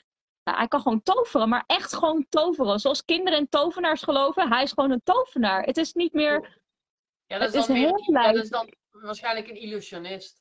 [0.44, 2.78] Nou, hij kan gewoon toveren, maar echt gewoon toveren.
[2.78, 4.48] Zoals kinderen in tovenaars geloven.
[4.52, 5.62] Hij is gewoon een tovenaar.
[5.62, 6.60] Het is niet meer...
[7.26, 10.40] Ja, dat is, dan heel ja, dat is dan waarschijnlijk een illusionist.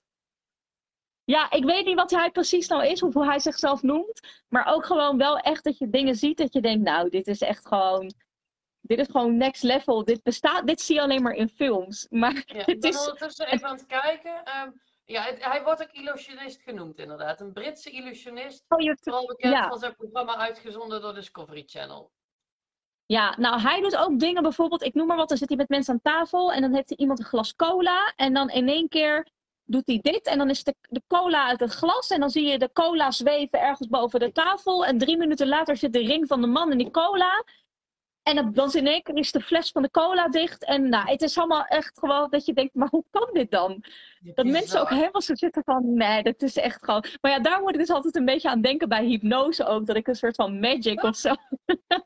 [1.24, 4.43] Ja, ik weet niet wat hij precies nou is, of hoe hij zichzelf noemt.
[4.47, 7.41] Maar ook gewoon wel echt dat je dingen ziet dat je denkt, nou, dit is
[7.41, 8.14] echt gewoon...
[8.82, 10.03] Dit is gewoon next level.
[10.05, 12.07] Dit bestaat, dit zie je alleen maar in films.
[12.09, 12.99] Maar Ja, ik het ben is...
[12.99, 14.43] ondertussen even aan het kijken.
[14.43, 14.72] Ehm,
[15.12, 17.41] ja, het- hij wordt ook illusionist genoemd inderdaad.
[17.41, 18.66] Een Britse illusionist.
[18.68, 19.68] Oh, je- Vooral bekend Ja.
[19.70, 22.12] van zijn programma uitgezonden door Discovery Channel.
[23.05, 25.70] Ja, nou, hij doet ook dingen bijvoorbeeld, ik noem maar wat, dan zit hij met
[25.70, 28.88] mensen aan tafel en dan heeft hij iemand een glas cola en dan in één
[28.89, 29.28] keer
[29.64, 32.47] doet hij dit en dan is de, de cola uit het glas en dan zie
[32.47, 36.28] je de cola zweven ergens boven de tafel en drie minuten later zit de ring
[36.28, 37.43] van de man in die cola
[38.24, 41.22] en dan, in één keer is de fles van de cola dicht en nou, het
[41.22, 43.84] is allemaal echt gewoon dat je denkt, maar hoe kan dit dan?
[44.19, 47.05] Dat mensen ook helemaal zo zitten van, nee, dat is echt gewoon...
[47.22, 49.95] Maar ja, daar moet ik dus altijd een beetje aan denken bij hypnose ook, dat
[49.95, 51.36] ik een soort van magic of zo...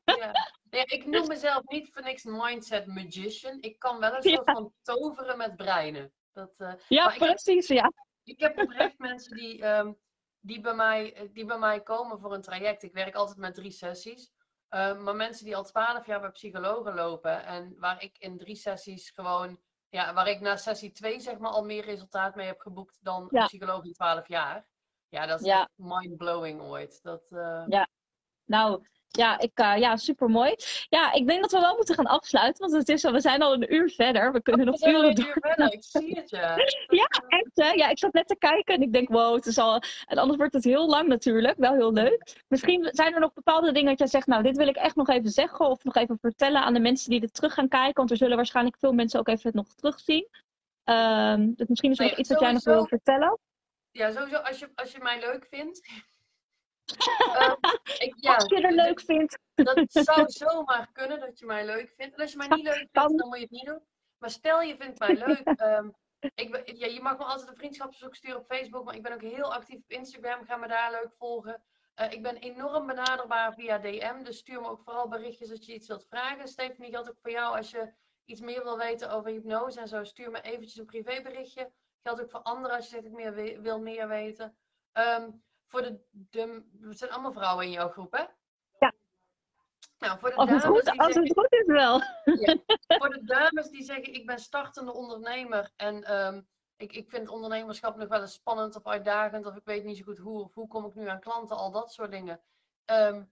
[0.03, 0.53] Ja.
[0.69, 3.57] Ja, ik noem mezelf niet voor niks mindset magician.
[3.59, 4.35] Ik kan wel een Ja.
[4.35, 6.13] soort van toveren met breinen.
[6.33, 7.91] Dat, eh, Ja, Maar ik heb- precies, ja.
[8.23, 9.91] Ik heb oprecht mensen die, ehm,
[10.39, 12.83] die, bij mij, eh, die bij mij komen voor een traject.
[12.83, 14.31] Ik werk altijd met drie sessies.
[14.75, 17.45] Ehm, maar mensen die al twaalf jaar bij psychologen lopen.
[17.45, 19.59] En waar ik in drie sessies gewoon...
[19.89, 23.27] Ja, waar ik na sessie twee zeg maar al meer resultaat mee heb geboekt dan
[23.31, 23.39] Ja.
[23.41, 24.67] een psycholoog in twaalf jaar.
[25.09, 25.69] Ja, dat is Ja.
[25.75, 27.03] mind-blowing ooit.
[27.03, 27.87] Dat, eh, Ja.
[28.45, 30.55] Nou, ja, ik, eh, ja, super mooi.
[30.89, 33.41] Ja, ik denk dat we wel moeten gaan afsluiten, want het is al, we zijn
[33.41, 34.31] al een uur verder.
[34.31, 35.73] We kunnen nog uren een uur verder.
[35.73, 36.55] Ik zie het, ja.
[37.01, 37.69] Ja, echt, hè?
[37.69, 39.81] Ja, ik zat net te kijken en ik denk, wow, het is al...
[40.05, 42.43] En anders wordt het heel lang natuurlijk, wel heel leuk.
[42.47, 45.09] Misschien zijn er nog bepaalde dingen dat jij zegt, nou, dit wil ik echt nog
[45.09, 48.11] even zeggen of nog even vertellen aan de mensen die dit terug gaan kijken, want
[48.11, 50.27] er zullen waarschijnlijk veel mensen ook even het nog terugzien.
[50.83, 53.39] Ehm, dus misschien is er nog iets dat jij nog sowieso- wil vertellen.
[53.91, 55.87] Ja, sowieso als je, als je mij leuk vindt.
[56.85, 57.55] Ehm,
[57.97, 59.39] ik, ja, Als je er leuk vindt.
[59.53, 62.15] Dat zou zomaar kunnen dat je mij leuk vindt.
[62.15, 63.83] En als je mij niet leuk vindt, dan moet je het niet doen.
[64.17, 65.43] Maar stel je vindt mij leuk.
[65.59, 68.85] ehm, ik, ja, je mag me altijd een vriendschapsverzoek sturen op Facebook.
[68.85, 70.45] Maar ik ben ook heel actief op Instagram.
[70.45, 71.63] Ga me daar leuk volgen.
[71.93, 74.23] Eh, ik ben enorm benaderbaar via DM.
[74.23, 76.47] Dus stuur me ook vooral berichtjes als je iets wilt vragen.
[76.47, 77.93] Stephanie, geldt ook voor jou als je
[78.25, 80.03] iets meer wil weten over hypnose en zo.
[80.03, 81.71] Stuur me eventjes een privéberichtje.
[82.03, 84.57] Geldt ook voor anderen als je zegt ik meer wil meer weten.
[84.91, 85.29] Ehm,
[85.75, 88.23] voor de, de, het zijn allemaal vrouwen in jouw groep, hè?
[88.79, 88.93] Ja.
[89.97, 91.99] Nou, voor de Als het dames goed, die als zeggen- het goed is wel.
[92.99, 96.41] voor de dames die zeggen ik ben startende ondernemer en ehm,
[96.77, 100.03] ik, ik vind ondernemerschap nog wel eens spannend of uitdagend of ik weet niet zo
[100.03, 102.41] goed hoe of hoe kom ik nu aan klanten, al dat soort dingen.
[102.85, 103.23] Ehm,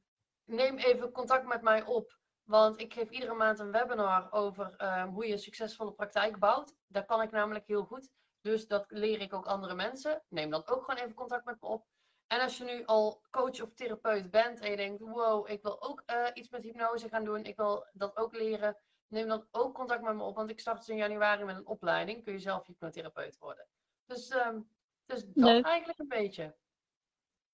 [0.46, 5.08] neem even contact met mij op, want ik geef iedere maand een webinar over ehm,
[5.08, 6.76] hoe je een succesvolle praktijk bouwt.
[6.88, 8.10] Dat kan ik namelijk heel goed,
[8.42, 10.24] dus dat leer ik ook andere mensen.
[10.30, 11.86] Neem dan ook gewoon even contact met me op.
[12.34, 15.82] En als je nu al coach of therapeut bent en je denkt, wow, ik wil
[15.82, 18.78] ook eh, iets met hypnose gaan doen, ik wil dat ook leren,
[19.08, 21.68] neem dan ook contact met me op, want ik start dus in januari met een
[21.68, 22.24] opleiding.
[22.24, 23.66] Kun je zelf hypnotherapeut worden.
[24.06, 24.60] Dus, ehm,
[25.06, 25.66] dus dat Leuk.
[25.66, 26.56] eigenlijk een beetje.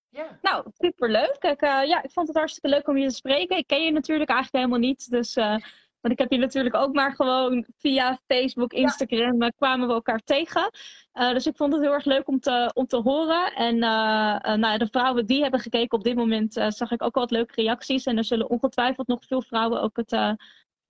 [0.10, 0.40] Ja.
[0.42, 1.44] Nou, superleuk.
[1.44, 3.58] Ik, eh, ja, ik vond het hartstikke leuk om je te spreken.
[3.58, 5.10] Ik ken je natuurlijk eigenlijk helemaal niet.
[5.10, 5.58] Dus, eh,
[6.02, 10.20] want ik heb je natuurlijk ook maar gewoon via Facebook, Instagram eh, kwamen we elkaar
[10.24, 10.70] tegen.
[11.12, 13.54] Eh, dus ik vond het heel erg leuk om te, om te horen.
[13.54, 17.32] En eh, nou, de vrouwen die hebben gekeken op dit moment, zag ik ook wat
[17.32, 18.06] leuke reacties.
[18.06, 20.12] En er zullen ongetwijfeld nog veel vrouwen ook het,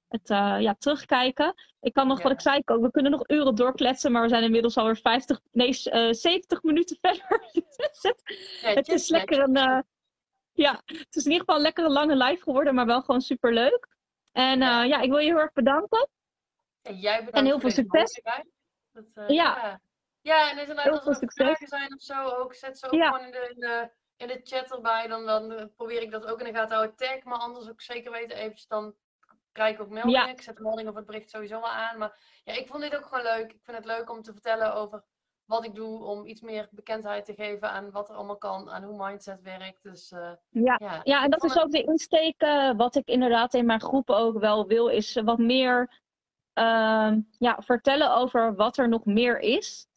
[0.07, 0.28] het
[0.62, 1.53] ja, terugkijken.
[1.82, 2.24] Ik kan nog, Ja.
[2.24, 5.39] wat ik zei, ook, we kunnen nog uren doorkletsen, maar we zijn inmiddels alweer 50,
[5.51, 7.49] nee, eh 70 minuten verder.
[7.51, 8.14] Dus
[8.62, 9.84] het, is lekker een,
[10.53, 13.53] ja, het is in ieder geval een lekkere lange live geworden, maar wel gewoon super
[13.53, 13.97] leuk.
[14.32, 14.84] En Ja.
[14.84, 14.99] ja.
[14.99, 16.09] ik wil je heel erg bedanken.
[16.82, 18.21] En jij bedankt En heel veel succes.
[18.91, 19.57] Dat, eh, Ja.
[19.57, 19.82] ja.
[20.21, 21.45] Ja, en inderdaad, Heel als veel er succes.
[21.45, 23.09] vragen zijn of zo, ook, zet ze ook Ja.
[23.11, 25.07] gewoon in de, in, de, in de chat erbij.
[25.07, 26.95] Dan, dan eh, probeer ik dat ook in de gaten houden.
[26.95, 28.67] Tag me anders ook zeker weten eventjes.
[28.67, 28.95] Dan
[29.51, 30.25] krijg ik ook meldingen.
[30.25, 30.32] Ja.
[30.32, 31.97] Ik zet de melding of het bericht sowieso wel aan.
[31.97, 33.51] Maar ja, ik vond dit ook gewoon leuk.
[33.53, 35.03] Ik vind het leuk om te vertellen over
[35.50, 36.04] wat ik doe.
[36.04, 38.70] Om iets meer bekendheid te geven aan wat er allemaal kan.
[38.70, 39.84] Aan hoe mindset werkt.
[39.84, 40.76] Dus eh, Ja.
[40.82, 41.00] ja.
[41.04, 42.41] Ja, en dat is ook de insteek.
[42.41, 46.02] eh, wat ik inderdaad in mijn groep ook wel wil, is wat meer
[46.54, 49.88] ehm, ja, vertellen over wat er nog meer is.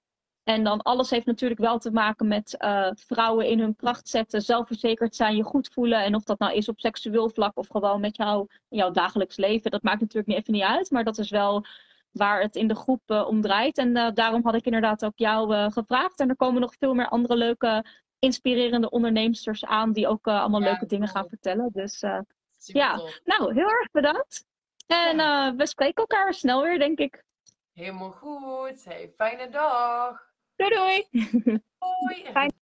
[0.44, 4.42] En dan alles heeft natuurlijk wel te maken met eh, vrouwen in hun kracht zetten,
[4.42, 6.04] zelfverzekerd zijn, je goed voelen.
[6.04, 9.36] En of dat nou is op seksueel vlak of gewoon met jou in jouw dagelijks
[9.36, 9.70] leven.
[9.70, 11.64] Dat maakt natuurlijk niet even niet uit, maar dat is wel
[12.12, 13.78] waar het in de groep eh, om draait.
[13.78, 16.20] En eh, daarom had ik inderdaad ook jou eh, gevraagd.
[16.20, 17.84] En er komen nog veel meer andere leuke,
[18.18, 21.70] inspirerende onderneemsters aan die ook allemaal Ja, leuke dingen gaan vertellen.
[21.72, 22.00] Dus
[22.56, 23.00] ja.
[23.24, 24.44] nou, heel erg bedankt.
[24.86, 25.16] En
[25.56, 27.24] we spreken elkaar snel weer, denk ik.
[27.72, 28.84] Helemaal goed.
[28.84, 30.30] Hey, fijne dag.
[30.56, 31.06] Doei doei!
[31.78, 32.24] Hoi.
[32.32, 32.50] Fijn.